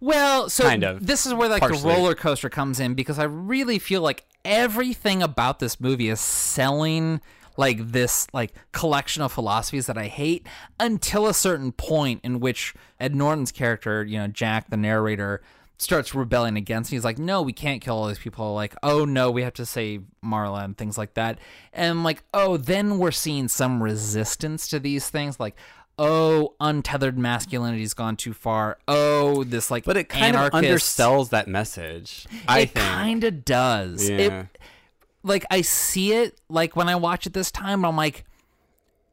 [0.00, 1.06] Well, so Kind of.
[1.06, 1.82] this is where like Partially.
[1.82, 6.20] the roller coaster comes in because I really feel like everything about this movie is
[6.20, 7.20] selling
[7.56, 10.46] like this like collection of philosophies that I hate
[10.80, 15.40] until a certain point in which Ed Norton's character, you know, Jack the narrator
[15.78, 16.90] starts rebelling against.
[16.90, 19.66] He's like, "No, we can't kill all these people." Like, "Oh no, we have to
[19.66, 21.38] save Marla and things like that."
[21.72, 25.56] And I'm like, "Oh, then we're seeing some resistance to these things like
[25.96, 28.78] Oh, untethered masculinity's gone too far.
[28.88, 30.54] Oh, this like But it kind anarchist-
[30.98, 32.26] of undersells that message.
[32.48, 34.08] I it kind of does.
[34.10, 34.16] Yeah.
[34.18, 34.46] It,
[35.22, 38.24] like I see it like when I watch it this time, I'm like,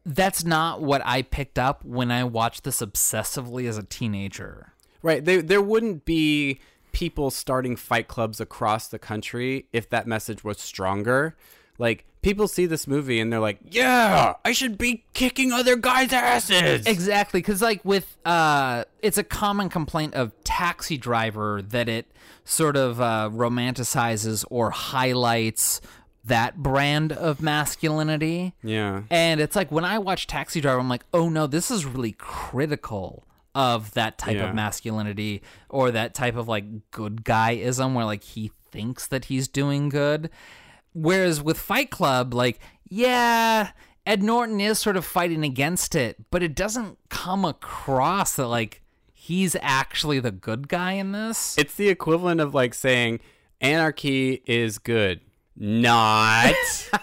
[0.07, 4.70] that's not what I picked up when I watched this obsessively as a teenager.
[5.01, 5.23] Right.
[5.23, 6.59] There, there wouldn't be
[6.91, 11.35] people starting fight clubs across the country if that message was stronger.
[11.77, 16.13] Like, people see this movie and they're like, yeah, I should be kicking other guys'
[16.13, 16.85] asses.
[16.85, 22.05] Exactly, because like with uh, it's a common complaint of Taxi Driver that it
[22.43, 25.81] sort of uh, romanticizes or highlights
[26.23, 28.53] that brand of masculinity.
[28.63, 29.03] Yeah.
[29.09, 32.15] And it's like when I watch Taxi Driver, I'm like, oh no, this is really
[32.17, 34.49] critical of that type Yeah.
[34.49, 39.47] of masculinity or that type of like good guyism where like he thinks that he's
[39.47, 40.29] doing good.
[40.93, 42.59] Whereas with Fight Club, like,
[42.89, 43.71] yeah,
[44.05, 48.81] Ed Norton is sort of fighting against it, but it doesn't come across that like
[49.13, 51.57] he's actually the good guy in this.
[51.57, 53.19] It's the equivalent of like saying
[53.61, 55.21] anarchy is good.
[55.55, 56.55] Not.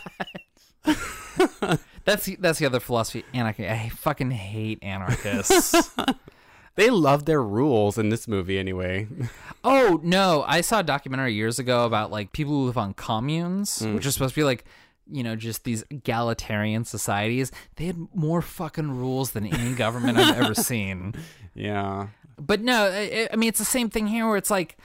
[2.04, 3.22] That's the, that's the other philosophy.
[3.34, 3.68] Anarchy.
[3.68, 5.74] I fucking hate anarchists.
[6.78, 9.08] they love their rules in this movie anyway.
[9.64, 13.80] oh no, I saw a documentary years ago about like people who live on communes,
[13.80, 13.94] mm.
[13.94, 14.64] which are supposed to be like
[15.10, 17.50] you know just these egalitarian societies.
[17.74, 21.14] They had more fucking rules than any government I've ever seen.
[21.52, 22.08] yeah.
[22.40, 24.76] But no, I, I mean it's the same thing here where it's like,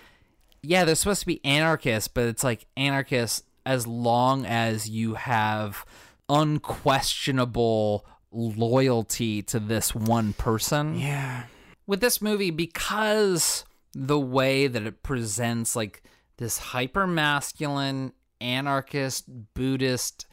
[0.63, 5.85] yeah, they're supposed to be anarchists, but it's like anarchists as long as you have
[6.27, 10.97] unquestionable loyalty to this one person.
[10.97, 11.43] Yeah.
[11.85, 16.03] With this movie, because the way that it presents like
[16.37, 20.25] this hyper masculine, anarchist, Buddhist,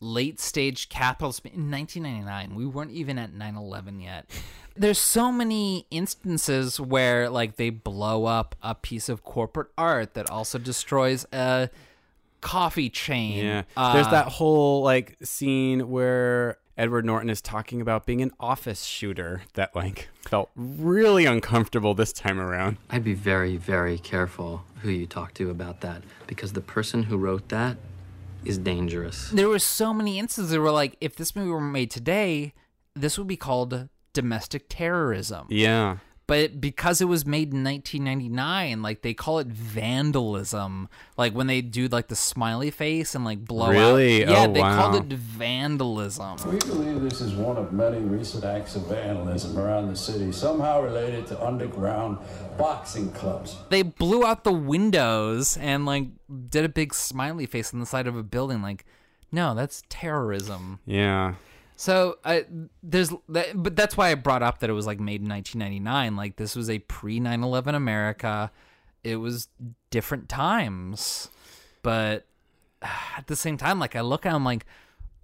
[0.00, 4.30] late stage capitalist in 1999, we weren't even at 9 11 yet.
[4.76, 10.30] There's so many instances where like they blow up a piece of corporate art that
[10.30, 11.68] also destroys a
[12.40, 13.44] coffee chain.
[13.44, 13.62] Yeah.
[13.76, 18.84] Uh, There's that whole like scene where Edward Norton is talking about being an office
[18.84, 22.76] shooter that like felt really uncomfortable this time around.
[22.88, 27.16] I'd be very, very careful who you talk to about that because the person who
[27.16, 27.76] wrote that
[28.44, 29.30] is dangerous.
[29.30, 32.54] there were so many instances where like if this movie were made today
[32.94, 35.96] this would be called domestic terrorism Yeah.
[36.28, 41.60] But because it was made in 1999 like they call it vandalism like when they
[41.60, 43.70] do like the smiley face and like blow out.
[43.70, 44.24] Really?
[44.24, 48.44] out yeah Oh, they called it vandalism We believe this is one of many recent
[48.44, 52.18] acts of vandalism around the city, somehow related to underground
[52.56, 53.56] boxing clubs.
[53.70, 56.06] they blew out the windows and like
[56.50, 58.84] did a big smiley face on the side of a building like
[59.32, 61.34] no that's terrorism Yeah.
[61.80, 62.18] So
[62.82, 66.16] there's, that, but that's why I brought up that it was like made in 1999.
[66.16, 68.50] Like this was a pre 9/11 America.
[69.04, 69.46] It was
[69.90, 71.30] different times,
[71.84, 72.26] but
[72.82, 74.66] at the same time, like I look at, I'm like,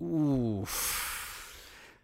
[0.01, 0.65] ooh,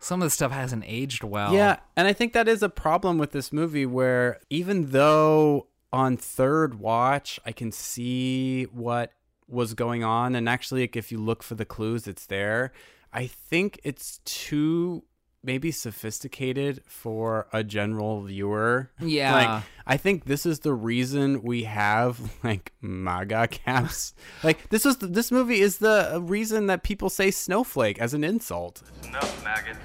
[0.00, 1.54] some of the stuff hasn't aged well.
[1.54, 6.16] Yeah, and I think that is a problem with this movie where even though on
[6.16, 9.12] third watch I can see what
[9.46, 12.72] was going on and actually like if you look for the clues it's there.
[13.12, 15.04] I think it's too
[15.42, 18.90] maybe sophisticated for a general viewer.
[19.00, 19.32] Yeah.
[19.34, 24.14] Like I think this is the reason we have like MAGA caps.
[24.44, 28.24] like this is the, this movie is the reason that people say snowflake as an
[28.24, 28.82] insult.
[29.04, 29.78] Enough, maggots.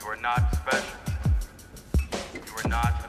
[0.00, 0.98] You are not special.
[2.34, 3.07] You are not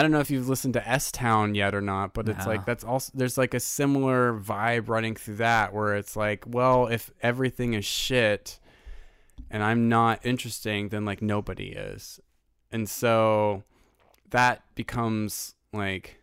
[0.00, 2.52] I don't know if you've listened to S Town yet or not, but it's No.
[2.52, 6.86] like that's also there's like a similar vibe running through that where it's like, well,
[6.86, 8.58] if everything is shit
[9.50, 12.18] and I'm not interesting, then like nobody is.
[12.72, 13.62] And so
[14.30, 16.16] that becomes like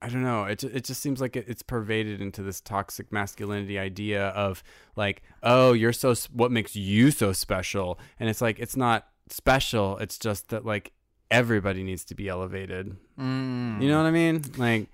[0.00, 0.44] I don't know.
[0.44, 4.62] It it just seems like it, it's pervaded into this toxic masculinity idea of
[4.94, 9.98] like, oh, you're so what makes you so special, and it's like it's not special.
[9.98, 10.92] It's just that like
[11.30, 12.96] everybody needs to be elevated.
[13.18, 13.80] Mm.
[13.80, 14.42] You know what I mean?
[14.56, 14.88] Like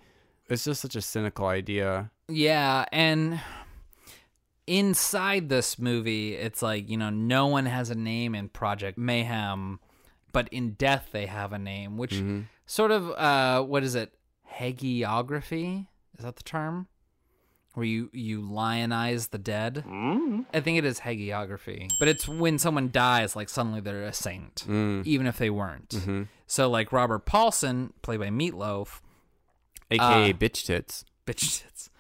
[0.49, 2.11] it's just such a cynical idea.
[2.29, 3.41] Yeah, and
[4.67, 9.81] inside this movie, it's like, you know, no one has a name in Project Mayhem,
[10.33, 12.23] but in death they have a name, which
[12.67, 14.15] sort of uh what is it?
[14.55, 15.87] Hagiography?
[16.19, 16.89] Is that the term?
[17.77, 19.85] Where you you lionize the dead?
[19.87, 20.41] Mm-hmm.
[20.55, 21.91] I think it is hagiography.
[22.01, 25.05] But it's when someone dies, like suddenly they're a saint, mm.
[25.05, 25.91] even if they weren't.
[25.91, 26.23] Mm-hmm.
[26.47, 29.01] So like Robert Paulson, played by Meatloaf,
[29.91, 31.05] AKA Uh, bitch tits.
[31.27, 31.91] bitch tits.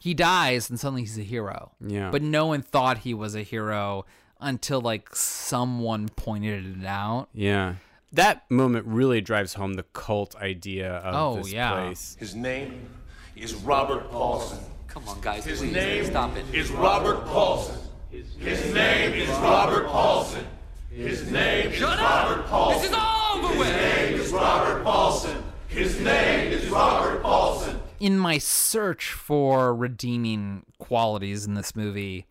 [0.00, 1.72] He dies and suddenly he's a hero.
[1.86, 2.10] Yeah.
[2.10, 4.06] But no one thought he was a hero
[4.40, 7.28] until like someone pointed it out.
[7.34, 7.74] Yeah.
[8.14, 11.72] That moment really drives home the cult idea of Oh, this yeah.
[11.72, 12.16] place.
[12.18, 12.88] His name
[13.36, 14.58] is Robert Paulson.
[14.92, 16.44] Come on, guys, His please name stop it.
[16.52, 17.78] is Robert Paulson.
[18.10, 20.46] His name is Robert Paulson.
[20.90, 22.28] His name is Shut up!
[22.28, 22.82] Robert Paulson.
[22.82, 22.96] This is
[23.34, 23.68] over His with.
[23.68, 23.80] His
[24.12, 25.42] name is Robert Paulson.
[25.68, 27.80] His name is Robert Paulson.
[27.98, 32.26] in my search for redeeming qualities in this movie,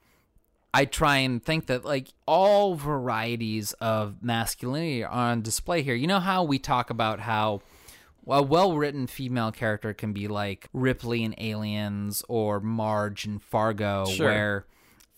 [0.74, 5.96] I try and think that like all varieties of masculinity are on display here.
[5.96, 7.62] You know how we talk about how
[8.28, 14.28] a well-written female character can be like Ripley in Aliens or Marge in Fargo, Sure.
[14.28, 14.66] where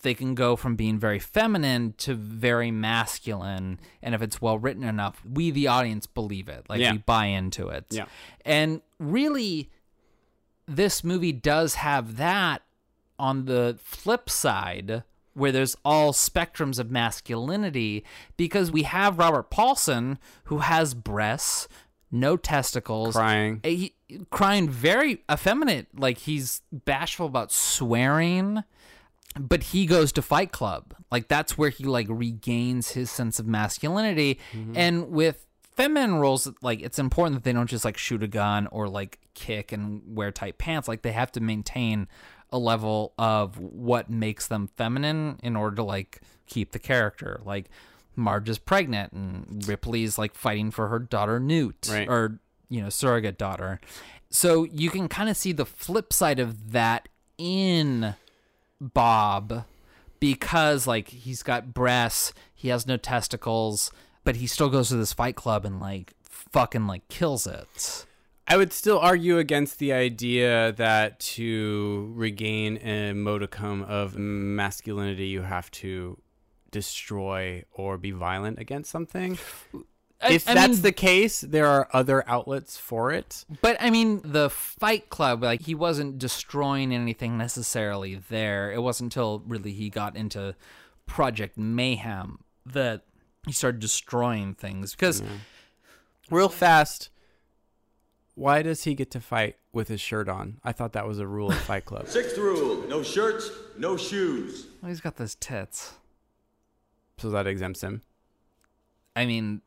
[0.02, 4.84] they can go from being very feminine to very masculine, and if it's well written
[4.84, 6.92] enough, we the audience believe it, like Yeah.
[6.92, 7.86] we buy into it.
[7.90, 8.04] Yeah.
[8.44, 9.70] and really
[10.66, 12.62] this movie does have that
[13.18, 15.02] on the flip side
[15.34, 18.04] where there's all spectrums of masculinity
[18.36, 21.68] because we have Robert Paulson who has breasts,
[22.14, 23.60] no testicles, Crying.
[23.62, 23.94] He,
[24.30, 28.62] crying very effeminate, like he's bashful about swearing,
[29.38, 30.94] but he goes to Fight Club.
[31.10, 34.38] Like that's where he like regains his sense of masculinity.
[34.52, 34.76] Mm-hmm.
[34.76, 35.44] And with
[35.76, 39.18] feminine roles, like it's important that they don't just like shoot a gun or like
[39.34, 40.88] kick and wear tight pants.
[40.88, 42.08] Like they have to maintain
[42.50, 47.40] a level of what makes them feminine in order to like keep the character.
[47.44, 47.68] Like
[48.16, 52.08] Marge is pregnant and Ripley's like fighting for her daughter Newt Right.
[52.08, 53.80] or you know surrogate daughter.
[54.30, 58.14] So you can kind of see the flip side of that in
[58.80, 59.64] Bob
[60.20, 63.90] because like he's got breasts, he has no testicles,
[64.24, 68.06] but he still goes to this fight club and like fucking like kills it.
[68.46, 75.42] I would still argue against the idea that to regain a modicum of masculinity, you
[75.42, 76.18] have to
[76.74, 79.38] destroy or be violent against something.
[80.20, 83.44] I- if I that's mean- the case, there are other outlets for it.
[83.62, 88.72] But I mean, the Fight Club, like he wasn't destroying anything necessarily there.
[88.72, 90.54] It wasn't until really he got into
[91.06, 93.04] Project Mayhem that
[93.46, 94.92] he started destroying things.
[94.92, 95.22] Because
[96.30, 97.10] Real fast,
[98.34, 100.58] why does he get to fight with his shirt on?
[100.64, 102.08] I thought that was a rule of Fight Club.
[102.08, 104.66] Sixth rule no shirts, no shoes.
[104.80, 105.92] well, he's got those tits.
[107.18, 108.02] So that exempts him.
[109.16, 109.62] I mean,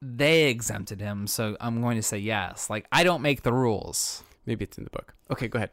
[0.00, 2.68] they exempted him, so I'm going to say yes.
[2.68, 4.22] Like I don't make the rules.
[4.46, 5.14] Maybe it's in the book.
[5.30, 5.70] Okay, go ahead.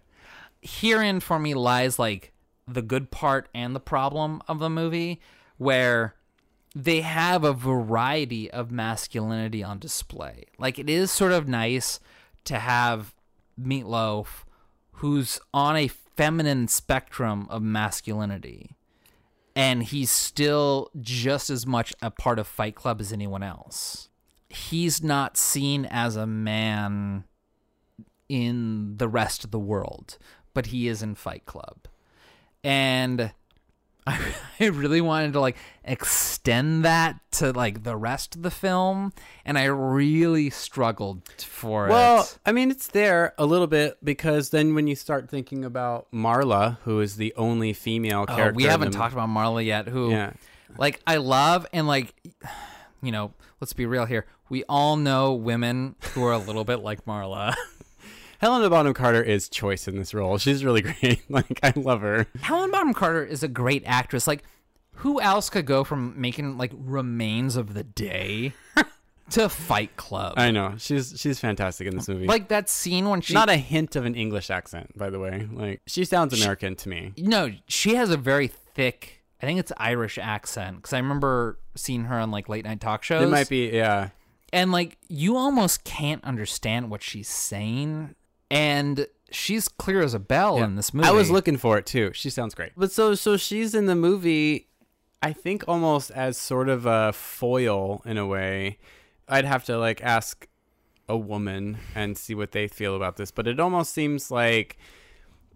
[0.62, 2.34] herein for me lies like
[2.68, 5.20] the good part and the problem of the movie
[5.58, 6.16] where
[6.76, 10.46] they have a variety of masculinity on display.
[10.58, 12.00] Like it is sort of nice
[12.46, 13.16] to have
[13.60, 14.44] Meatloaf
[14.94, 18.76] who's on a feminine spectrum of masculinity
[19.60, 24.08] and he's still just as much a part of Fight Club as anyone else.
[24.48, 27.26] He's not seen as a man
[28.30, 30.18] in the rest of the world,
[30.54, 31.90] but he is in Fight Club.
[32.64, 33.34] And
[34.10, 34.18] I,
[34.60, 39.14] I really wanted to like extend that to like the rest of the film,
[39.46, 42.18] and I really struggled for Well, it.
[42.18, 46.08] Well, I mean, it's there a little bit because then when you start thinking about
[46.12, 49.88] Marla, who is the only female Oh, character, we haven't the- talked about Marla yet,
[49.88, 50.34] who Yeah.
[50.78, 52.14] like I love and like
[53.02, 54.26] you know, let's be real here.
[54.50, 57.54] We all know women who are a little bit like Marla.
[58.40, 60.38] Helena Bonham Carter is choice in this role.
[60.38, 61.22] She's really great.
[61.30, 62.28] Like I love her.
[62.42, 64.28] Helen Bonham Carter is a great actress.
[64.28, 64.44] Like,
[64.96, 68.54] who else could go from making like Remains of the Day
[69.32, 70.34] to Fight Club?
[70.38, 72.28] I know she's she's fantastic in this movie.
[72.28, 75.48] like that scene when she not a hint of an English accent, by the way.
[75.52, 77.14] Like she sounds American to me.
[77.18, 79.24] no, she has a very thick.
[79.42, 83.04] I think it's Irish accent because I remember seeing her on like late night talk
[83.04, 83.24] shows.
[83.24, 84.10] It might be, yeah.
[84.52, 88.16] and like you almost can't understand what she's saying,
[88.50, 91.08] and she's clear as a bell in this movie.
[91.08, 92.12] I was looking for it too.
[92.14, 92.72] She sounds great.
[92.76, 94.68] But so so she's in the movie
[95.22, 98.78] I think almost as sort of a foil in a way.
[99.28, 100.48] I'd have to like ask
[101.08, 104.78] a woman and see what they feel about this, but it almost seems like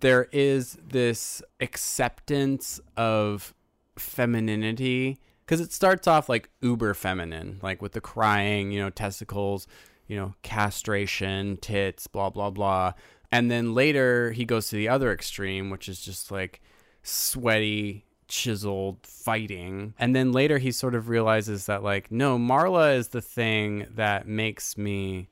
[0.01, 3.53] there is this acceptance of
[3.95, 9.67] femininity because it starts off like uber feminine, like with the crying, you know, testicles,
[10.07, 12.93] you know, castration, tits, blah, blah, blah.
[13.31, 16.61] And then later he goes to the other extreme, which is just like
[17.01, 19.93] sweaty, chiseled fighting.
[19.97, 24.27] And then later he sort of realizes that, like, no, Marla is the thing that
[24.27, 25.29] makes me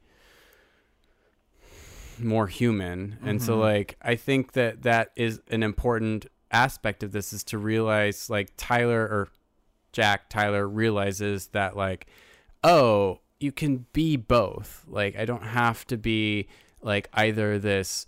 [2.19, 3.17] more human.
[3.24, 3.59] And so, Mhm.
[3.59, 8.49] like, I think that that is an important aspect of this is to realize, like,
[8.57, 9.30] Tyler or
[9.91, 12.07] Jack Tyler realizes that, like,
[12.63, 14.86] oh, you can be both.
[14.88, 16.48] Like, I don't have to be
[16.82, 18.06] like either this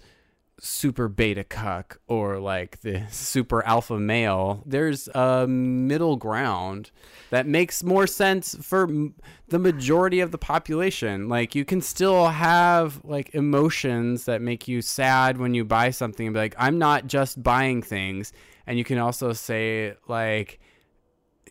[0.59, 4.63] super beta cuck or like the super alpha male.
[4.65, 6.91] There's a middle ground
[7.31, 9.15] that makes more sense for m-
[9.47, 11.27] the majority of the population.
[11.27, 16.27] Like you can still have like emotions that make you sad when you buy something
[16.27, 18.31] and be like, I'm not just buying things.
[18.65, 20.59] And you can also say like,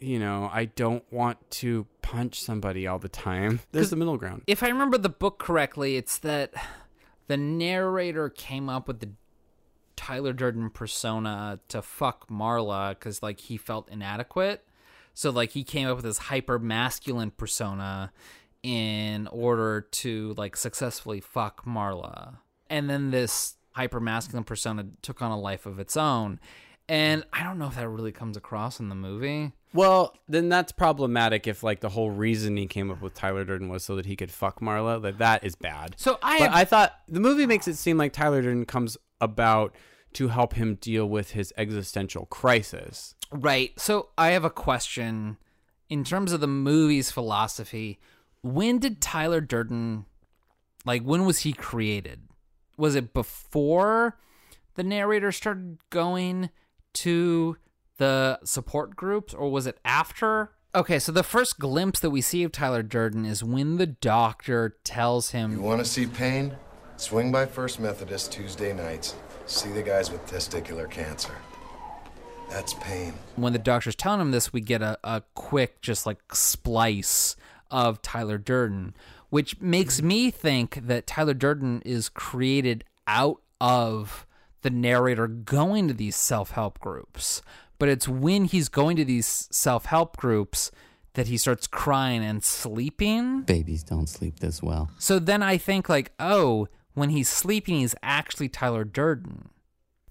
[0.01, 3.61] you know, I don't want to punch somebody all the time.
[3.73, 4.43] There's the middle ground.
[4.47, 6.53] If I remember the book correctly, it's that
[7.27, 9.11] the narrator came up with the
[9.97, 14.65] Tyler Durden persona to fuck Marla because like he felt inadequate.
[15.15, 18.13] So like he came up with this hyper masculine persona
[18.63, 22.39] in order to like successfully fuck Marla.
[22.71, 26.41] And then this hyper masculine persona took on a life of its own.
[26.93, 29.53] And I don't know if that really comes across in the movie.
[29.73, 33.71] Well, then that's problematic if like the whole reason he came up with Tyler Durden
[33.71, 35.01] was so that he could fuck Marla.
[35.01, 35.95] That that is bad.
[35.97, 39.75] So I have- I thought the movie makes it seem like Tyler Durden comes about
[40.13, 43.15] to help him deal with his existential crisis.
[43.31, 43.73] Right.
[43.81, 45.39] So I have a question
[45.89, 48.01] in terms of the movie's philosophy.
[48.43, 50.05] When did Tyler Durden,
[50.85, 52.21] like, when was he created?
[52.77, 54.19] Was it before
[54.75, 56.51] the narrator started going
[56.95, 57.57] to
[57.99, 60.53] the support groups, or was it after?
[60.75, 64.77] Okay, so the first glimpse that we see of Tyler Durden is when the doctor
[64.85, 66.57] tells him You want to see pain?
[66.97, 69.15] Swing by First Methodist Tuesday nights.
[69.47, 71.35] See the guys with testicular cancer.
[72.49, 73.15] That's pain.
[73.37, 77.35] when the doctor's telling him this, we get a, a quick, just like splice
[77.71, 78.95] of Tyler Durden,
[79.31, 84.27] which makes me think that Tyler Durden is created out of
[84.63, 87.43] the narrator going to these self help groups.
[87.79, 90.71] But it's when he's going to these self help groups
[91.15, 93.43] that he starts crying and sleeping.
[93.43, 94.91] Babies don't sleep this well.
[94.99, 99.51] So then I think like, oh, when he's sleeping, he's actually Tyler Durden,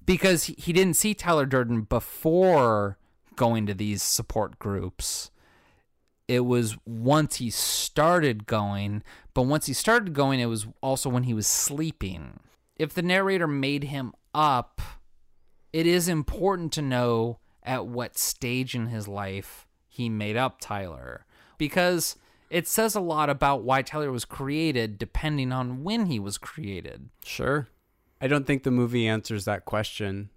[0.06, 2.98] because he, he didn't see Tyler Durden before
[3.36, 5.32] going to these support groups.
[6.28, 11.24] It was once he started going, but once he started going, it was also when
[11.24, 12.40] he was sleeping.
[12.78, 14.82] If the narrator made him up,
[15.74, 21.26] it is important to know at what stage in his life he made up Tyler
[21.58, 22.16] because
[22.50, 27.10] it says a lot about why Tyler was created depending on when he was created.
[27.24, 27.68] Sure.
[28.20, 30.30] I don't think the movie answers that question.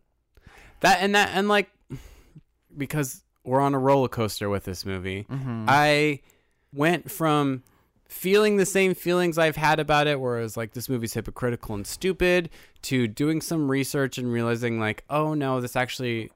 [0.81, 1.71] That and that and like
[2.77, 5.27] because we're on a roller coaster with this movie.
[5.31, 5.67] Mm-hmm.
[5.69, 6.21] I
[6.73, 7.63] went from
[8.07, 11.75] feeling the same feelings I've had about it, where it was like this movie's hypocritical
[11.75, 12.51] and stupid,
[12.83, 16.31] to doing some research and realizing like, oh no, this actually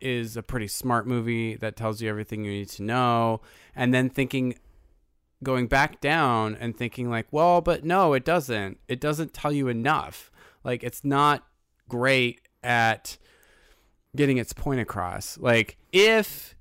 [0.00, 3.40] is a pretty smart movie that tells you everything you need to know,
[3.74, 4.56] and then thinking
[5.42, 8.78] going back down and thinking like, well, but no, it doesn't.
[8.88, 10.30] It doesn't tell you enough.
[10.64, 11.46] Like it's not
[11.88, 13.16] great at
[14.16, 15.38] getting its point across.
[15.38, 16.56] Like if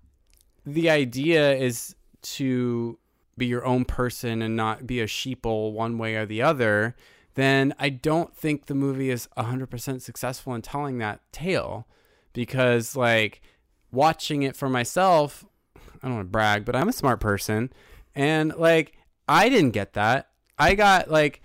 [0.65, 2.99] the idea is to
[3.37, 6.95] be your own person and not be a sheeple one way or the other,
[7.35, 11.87] then I don't think the movie is 100% successful in telling that tale
[12.33, 13.41] because like
[13.91, 15.45] watching it for myself,
[16.01, 17.71] I don't want to brag, but I'm a smart person
[18.15, 20.29] and like I didn't get that.
[20.57, 21.41] I got like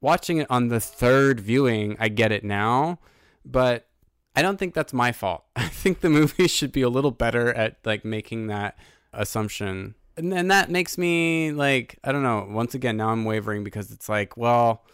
[0.00, 2.98] watching it on the third viewing, I get it now,
[3.44, 3.86] but
[4.34, 5.44] I don't think that's my fault.
[5.56, 8.78] I think the movie should be a little better at like making that
[9.12, 9.94] assumption.
[10.16, 13.90] And then that makes me like I don't know, once again now I'm wavering because
[13.90, 14.84] it's like, well,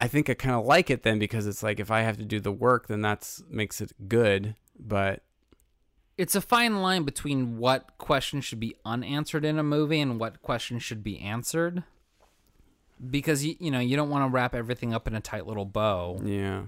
[0.00, 2.24] I think I kind of like it then because it's like if I have to
[2.24, 5.22] do the work then that's makes it good, but
[6.16, 10.40] It's a fine line between what questions should be unanswered in a movie and what
[10.42, 11.82] questions should be answered.
[13.10, 15.64] Because you you know, you don't want to wrap everything up in a tight little
[15.66, 16.20] bow.
[16.24, 16.62] yeah.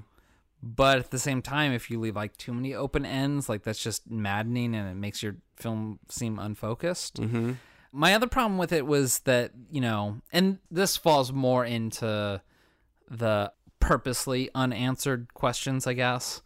[0.63, 3.83] But at the same time, if you leave like too many open ends, like that's
[3.83, 7.17] just maddening and it makes your film seem unfocused.
[7.17, 7.57] Mhm.
[7.91, 12.41] My other problem with it was that, you know, and this falls more into
[13.11, 16.41] the purposely unanswered questions, I guess.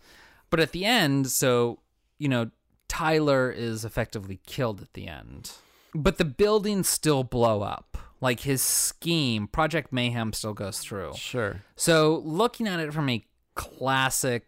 [0.49, 1.81] But at the end, so,
[2.19, 2.51] you know,
[2.89, 5.53] Tyler is effectively killed at the end.
[5.95, 7.99] But the buildings still blow up.
[8.21, 11.15] Like his scheme, Project Mayhem still goes through.
[11.17, 11.63] Sure.
[11.77, 13.25] So, looking at it from a
[13.57, 14.47] classic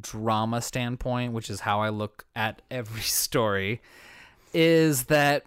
[0.00, 3.80] drama standpoint, which is how I look at every story,
[4.52, 5.46] is that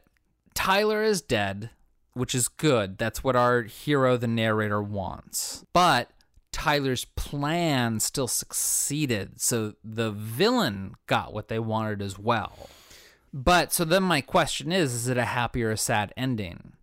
[0.56, 1.70] Tyler is dead,
[2.14, 2.98] which is good.
[2.98, 5.64] That's what our hero, the narrator, wants.
[5.72, 6.10] But
[6.52, 9.40] Tyler's plan still succeeded.
[9.40, 12.70] So the villain got what they wanted as well.
[13.32, 16.74] But so then my question is is it a happy or a sad ending?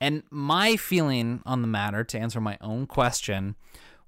[0.00, 3.56] And my feeling on the matter, to answer my own question,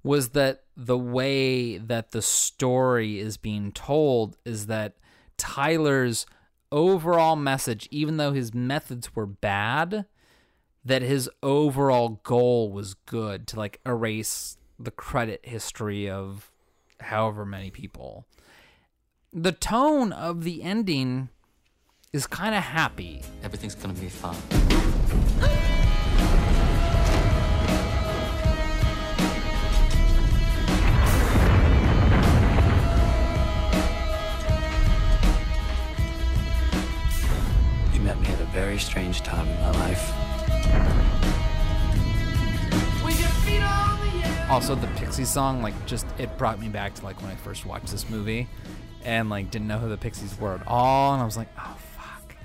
[0.03, 4.95] was that the way that the story is being told is that
[5.35, 6.25] Tyler's
[6.71, 10.05] overall message, even though his methods were bad,
[10.85, 16.49] that his overall goal was good to like erase the credit history of
[17.01, 18.25] however many people.
[19.33, 21.27] The tone of the ending
[22.13, 23.21] is kind of happy.
[23.43, 24.88] Everything's gonna be fine.
[38.51, 40.13] Very strange time in my life.
[44.49, 47.65] Also, the Pixie song, like, just it brought me back to like when I first
[47.65, 48.47] watched this movie,
[49.03, 51.77] and like didn't know who the Pixies were at all, and I was like, oh
[51.97, 52.35] fuck,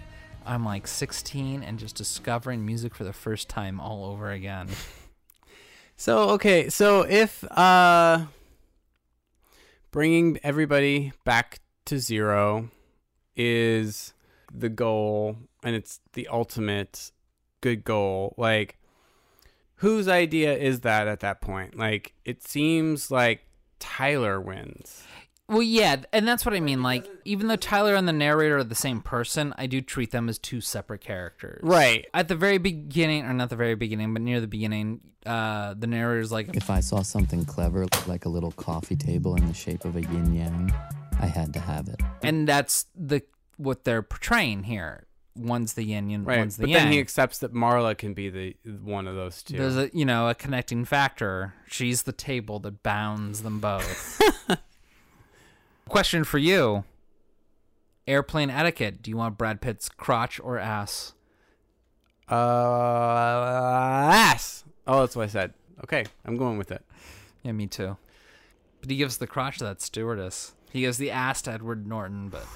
[0.44, 4.68] I'm like 16 and just discovering music for the first time all over again.
[5.96, 8.26] So okay, so if uh
[9.92, 12.68] bringing everybody back to zero
[13.36, 14.12] is
[14.56, 17.10] the goal and it's the ultimate
[17.60, 18.78] good goal, like
[19.76, 21.76] whose idea is that at that point?
[21.76, 23.46] Like it seems like
[23.78, 25.02] Tyler wins.
[25.46, 26.82] Well, yeah, and that's what I mean.
[26.82, 30.30] Like, even though Tyler and the narrator are the same person, I do treat them
[30.30, 31.60] as two separate characters.
[31.62, 32.06] Right.
[32.14, 35.86] At the very beginning, or not the very beginning, but near the beginning, uh, the
[35.86, 39.84] narrator's like, If I saw something clever, like a little coffee table in the shape
[39.84, 40.72] of a yin yang,
[41.20, 42.00] I had to have it.
[42.22, 43.22] and that's the
[43.56, 45.06] what they're portraying here.
[45.36, 46.38] One's the yin, and Right.
[46.38, 46.82] one's the But yang.
[46.84, 49.56] then he accepts that Marla can be the one of those two.
[49.56, 51.54] There's a you know a connecting factor.
[51.66, 54.20] She's the table that bounds them both.
[55.88, 56.84] Question for you:
[58.06, 59.02] Airplane etiquette.
[59.02, 61.14] Do you want Brad Pitt's crotch or ass?
[62.30, 64.64] Uh, ass.
[64.86, 65.52] Oh, that's what I said.
[65.82, 66.84] Okay, I'm going with it.
[67.42, 67.96] Yeah, me too.
[68.80, 70.52] But he gives the crotch to that stewardess.
[70.70, 72.46] He gives the ass to Edward Norton, but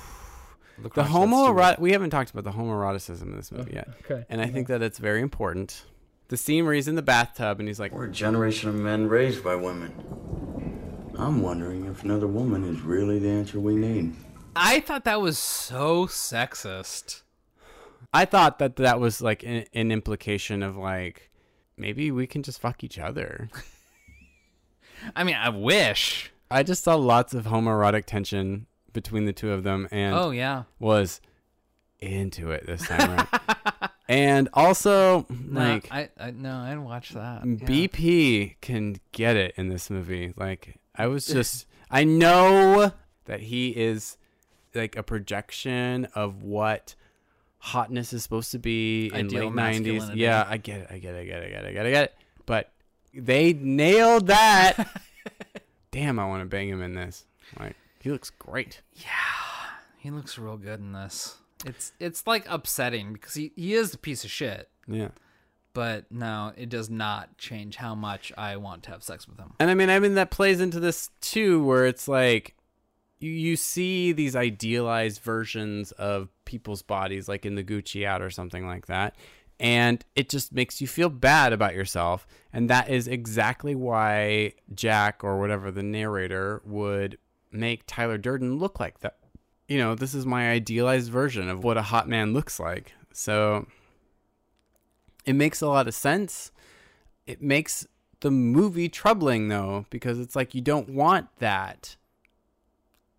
[0.79, 1.73] the, The crotch to that homoerotic.
[1.75, 3.89] steward- We haven't talked about the homoeroticism in this movie oh, yet.
[4.05, 4.25] okay.
[4.29, 5.85] And I think that it's very important.
[6.29, 9.09] The scene where he's in the bathtub and he's like, We're a generation of men
[9.09, 9.93] raised by women.
[11.19, 14.15] I'm wondering if another woman is really the answer we need.
[14.55, 17.23] I thought that was so sexist.
[18.13, 21.31] I thought that that was like an, an implication of like
[21.77, 23.49] maybe we can just fuck each other.
[25.17, 26.31] I mean, I wish.
[26.51, 28.67] I just saw lots of homoerotic tension
[29.03, 30.65] between the two of them, and Oh yeah.
[30.79, 31.21] was
[32.01, 33.29] into it this time around.
[34.09, 37.43] and also, No, like I, I no, I didn't watch that.
[37.45, 37.67] Yeah.
[37.67, 40.33] BP can get it in this movie.
[40.37, 42.93] Like I was just I know
[43.27, 44.17] that he is
[44.75, 46.95] like a projection of what
[47.59, 50.11] hotness is supposed to be in Ideal late nineties.
[50.11, 51.87] Yeah, I get it, I get it, I get it, I get it, I get
[51.87, 52.15] it, I get it.
[52.47, 52.73] But
[53.15, 54.89] they nailed that.
[55.91, 57.25] Damn, I want to bang him in this.
[57.59, 58.83] Like he looks great.
[58.95, 59.09] Yeah,
[59.99, 61.37] he looks real good in this.
[61.65, 64.69] It's it's like upsetting because he, he is a piece of shit.
[64.87, 65.09] Yeah.
[65.75, 69.53] But no, it does not change how much I want to have sex with him.
[69.61, 72.57] And I mean, I mean that plays into this too, where it's like
[73.19, 78.31] you you see these idealized versions of people's bodies, like in the Gucci ad or
[78.31, 79.17] something like that,
[79.61, 82.27] and it just makes you feel bad about yourself.
[82.53, 87.19] And that is exactly why Jack or whatever the narrator would
[87.51, 89.17] make Tyler Durden look like that.
[89.67, 92.93] You know, this is my idealized version of what a hot man looks like.
[93.13, 93.67] So
[95.27, 96.51] it makes a lot of sense
[97.27, 97.87] it makes
[98.21, 101.97] the movie troubling though because it's like you don't want that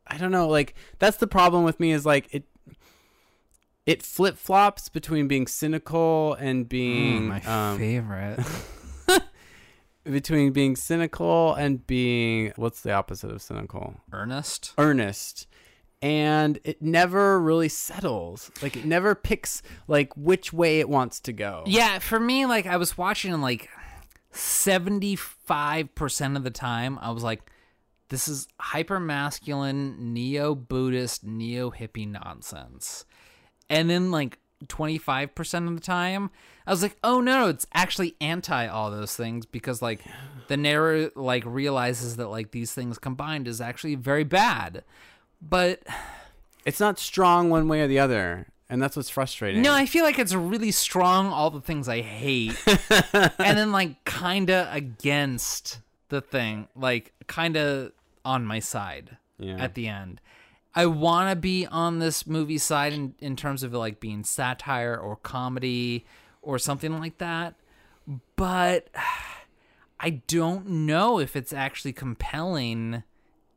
[0.08, 2.44] i don't know like that's the problem with me is like it
[3.86, 8.40] it flip-flops between being cynical and being Mm, my um, favorite.
[10.04, 13.96] between being cynical and being what's the opposite of cynical?
[14.12, 14.74] Earnest.
[14.78, 15.48] earnest.
[16.02, 18.52] And it never really settles.
[18.62, 21.64] Like it never picks like which way it wants to go.
[21.68, 23.70] Yeah, for me, like I was watching and like
[24.32, 27.42] seventy five percent of the time, I was like,
[28.08, 33.04] "This is hyper masculine, neo Buddhist, neo hippie nonsense,"
[33.70, 34.40] and then like
[34.70, 36.32] twenty five percent of the time,
[36.70, 40.02] I was like, "Oh no, it's actually anti all those things because like
[40.48, 44.84] the narrator like realizes that like these things combined is actually very bad."
[45.42, 45.82] But
[46.66, 50.04] it's not strong one way or the other and that's what's frustrating No, I feel
[50.04, 52.56] like it's really strong, all the things I hate,
[53.14, 57.92] and then like kinda against the thing, like kinda
[58.24, 59.56] on my side Yeah.
[59.58, 60.22] at the end.
[60.76, 64.96] I want to be on this movie side in, in terms of like being satire
[64.96, 66.06] or comedy
[66.42, 67.56] or something like that.
[68.36, 68.90] but
[70.02, 73.04] I don't know if it's actually compelling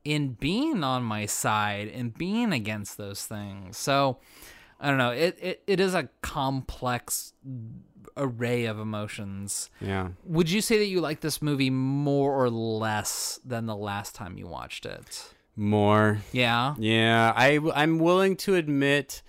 [0.05, 3.78] in being on my side and being against those things.
[3.78, 4.18] So
[4.80, 5.12] I don't know.
[5.12, 7.33] It it, it is a complex
[8.16, 9.70] array of emotions.
[9.80, 10.09] Yeah.
[10.24, 14.37] Would you say that you like this movie more or less than the last time
[14.37, 15.33] you watched it?
[15.55, 16.18] More.
[16.33, 16.74] Yeah.
[16.78, 19.22] Yeah, I I'm willing to admit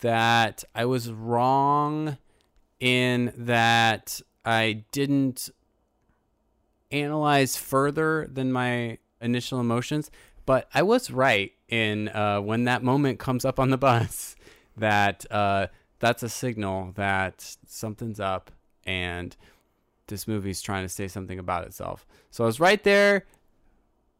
[0.00, 2.18] that I was wrong
[2.80, 5.50] in that I didn't
[6.90, 10.10] analyze further than my initial emotions,
[10.44, 14.36] but I was right in uh, when that moment comes up on the bus
[14.76, 15.66] that uh,
[15.98, 18.50] that's a signal that something's up
[18.84, 19.36] and
[20.06, 22.06] this movie's trying to say something about itself.
[22.30, 23.24] So I was right there.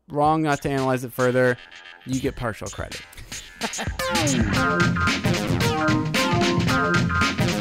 [0.08, 1.56] Wrong not to analyze it further.
[2.06, 3.02] You get partial credit.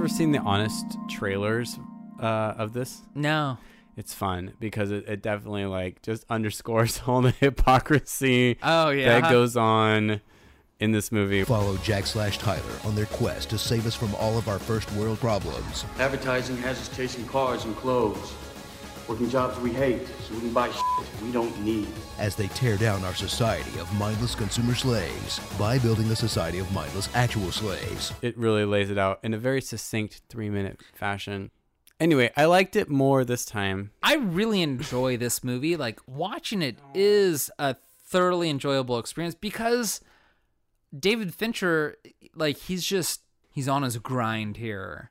[0.00, 1.78] ever seen the honest trailers
[2.22, 3.02] uh, of this?
[3.14, 3.58] No.
[3.98, 9.20] It's fun because it, it definitely like just underscores all the hypocrisy Oh, yeah.
[9.20, 10.22] that goes on
[10.78, 11.44] in this movie.
[11.44, 14.90] Follow Jack slash Tyler on their quest to save us from all of our first
[14.92, 15.84] world problems.
[15.98, 18.32] Advertising has us chasing cars and clothes,
[19.10, 21.88] working jobs we hate, so we can buy shit we don't need.
[22.16, 26.72] as they tear down our society of mindless consumer slaves by building a society of
[26.72, 28.12] mindless actual slaves.
[28.22, 31.50] It really lays it out in a very succinct three minute fashion.
[31.98, 33.90] Anyway, I liked it more this time.
[34.00, 35.76] I really enjoy this movie.
[35.76, 37.74] Like watching it is a
[38.06, 40.00] thoroughly enjoyable experience because
[40.96, 41.96] David Fincher,
[42.36, 45.10] like he's just he's on his grind here.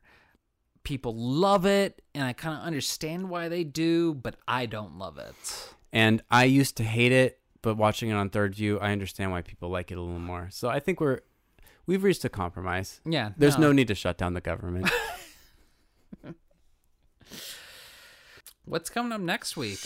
[0.89, 5.19] People love it, and I kind of understand why they do, but I don't love
[5.19, 5.35] it.
[5.93, 9.43] And I used to hate it, but watching it on third view, I understand why
[9.43, 10.47] people like it a little more.
[10.51, 11.19] So I think we're
[11.85, 13.01] we've reached a compromise.
[13.05, 13.67] Yeah, There's no.
[13.67, 14.89] no need to shut down the government.
[18.65, 19.77] What's coming up next week?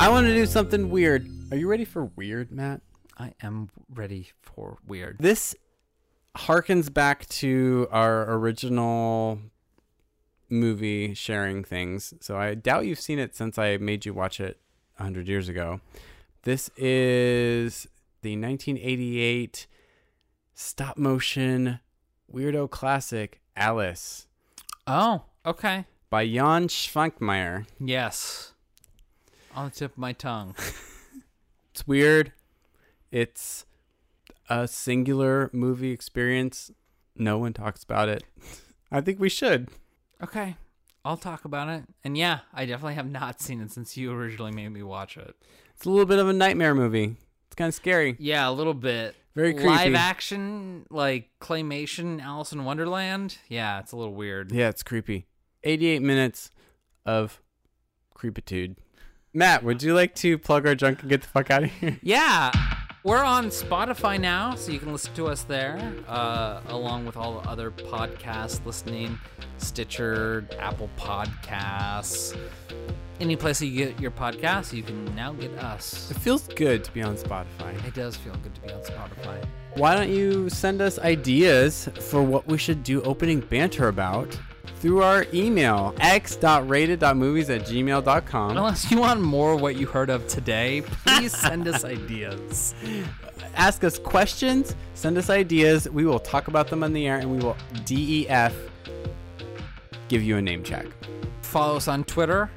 [0.00, 1.28] I want to do something weird.
[1.50, 2.80] Are you ready for weird, Matt?
[3.18, 5.18] I am ready for weird.
[5.20, 5.54] This
[6.36, 9.38] harkens back to our original
[10.48, 12.14] movie sharing things.
[12.20, 14.58] So I doubt you've seen it since I made you watch it
[14.96, 15.80] 100 years ago.
[16.42, 17.86] This is
[18.22, 19.66] the 1988
[20.54, 21.80] stop motion
[22.32, 24.26] weirdo classic Alice
[24.86, 25.84] Oh, okay.
[26.10, 27.66] by Jan Švankmajer.
[27.78, 28.52] Yes.
[29.54, 30.54] On the tip of my tongue.
[31.74, 32.32] It's weird.
[33.10, 33.64] It's
[34.52, 36.70] a singular movie experience.
[37.16, 38.22] No one talks about it.
[38.92, 39.68] I think we should.
[40.22, 40.56] Okay.
[41.04, 41.84] I'll talk about it.
[42.04, 45.34] And yeah, I definitely have not seen it since you originally made me watch it.
[45.74, 47.16] It's a little bit of a nightmare movie.
[47.46, 48.14] It's kind of scary.
[48.18, 49.16] Yeah, a little bit.
[49.34, 49.68] Very creepy.
[49.68, 53.38] Live action, like claymation Alice in Wonderland.
[53.48, 54.52] Yeah, it's a little weird.
[54.52, 55.26] Yeah, it's creepy.
[55.64, 56.50] 88 minutes
[57.06, 57.40] of
[58.14, 58.76] creepitude.
[59.32, 61.98] Matt, would you like to plug our junk and get the fuck out of here?
[62.02, 62.52] Yeah.
[63.04, 67.40] We're on Spotify now, so you can listen to us there, uh, along with all
[67.40, 69.18] the other podcasts listening,
[69.58, 72.38] Stitcher, Apple Podcasts,
[73.18, 76.12] any place that you get your podcasts, you can now get us.
[76.12, 77.84] It feels good to be on Spotify.
[77.84, 79.44] It does feel good to be on Spotify.
[79.74, 84.38] Why don't you send us ideas for what we should do opening banter about
[84.82, 88.56] through our email, x.rated.movies at gmail.com.
[88.56, 92.74] Unless you want more of what you heard of today, please send us ideas.
[93.54, 95.88] Ask us questions, send us ideas.
[95.88, 98.52] We will talk about them on the air and we will DEF
[100.08, 100.86] give you a name check.
[101.42, 102.50] Follow us on Twitter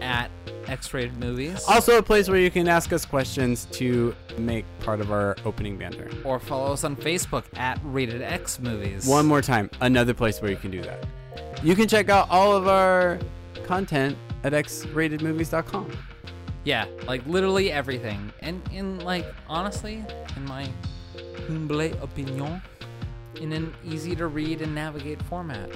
[0.00, 0.32] at
[0.66, 1.62] X-rated movies.
[1.68, 5.76] Also, a place where you can ask us questions to make part of our opening
[5.78, 6.10] banter.
[6.24, 9.06] or follow us on Facebook at Rated X Movies.
[9.06, 11.06] One more time, another place where you can do that.
[11.64, 13.18] You can check out all of our
[13.64, 15.90] content at xratedmovies.com.
[16.64, 18.30] Yeah, like literally everything.
[18.40, 20.04] And in like honestly,
[20.36, 20.68] in my
[21.48, 22.60] humble opinion,
[23.40, 25.70] in an easy to read and navigate format.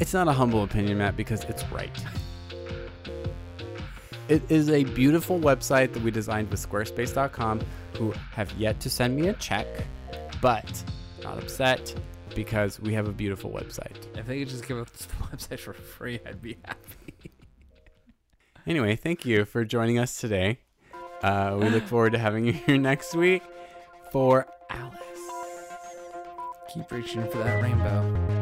[0.00, 2.04] It's not a humble opinion, Matt, because it's right.
[4.28, 7.60] It is a beautiful website that we designed with Squarespace.com,
[7.98, 9.66] who have yet to send me a check,
[10.40, 10.82] but
[11.22, 11.94] not upset
[12.34, 13.96] because we have a beautiful website.
[14.16, 17.30] If they could just give us the website for free, I'd be happy.
[18.66, 20.58] Anyway, thank you for joining us today.
[21.22, 23.42] Uh, we look forward to having you here next week
[24.10, 24.98] for Alice.
[26.72, 28.40] Keep reaching for that rainbow.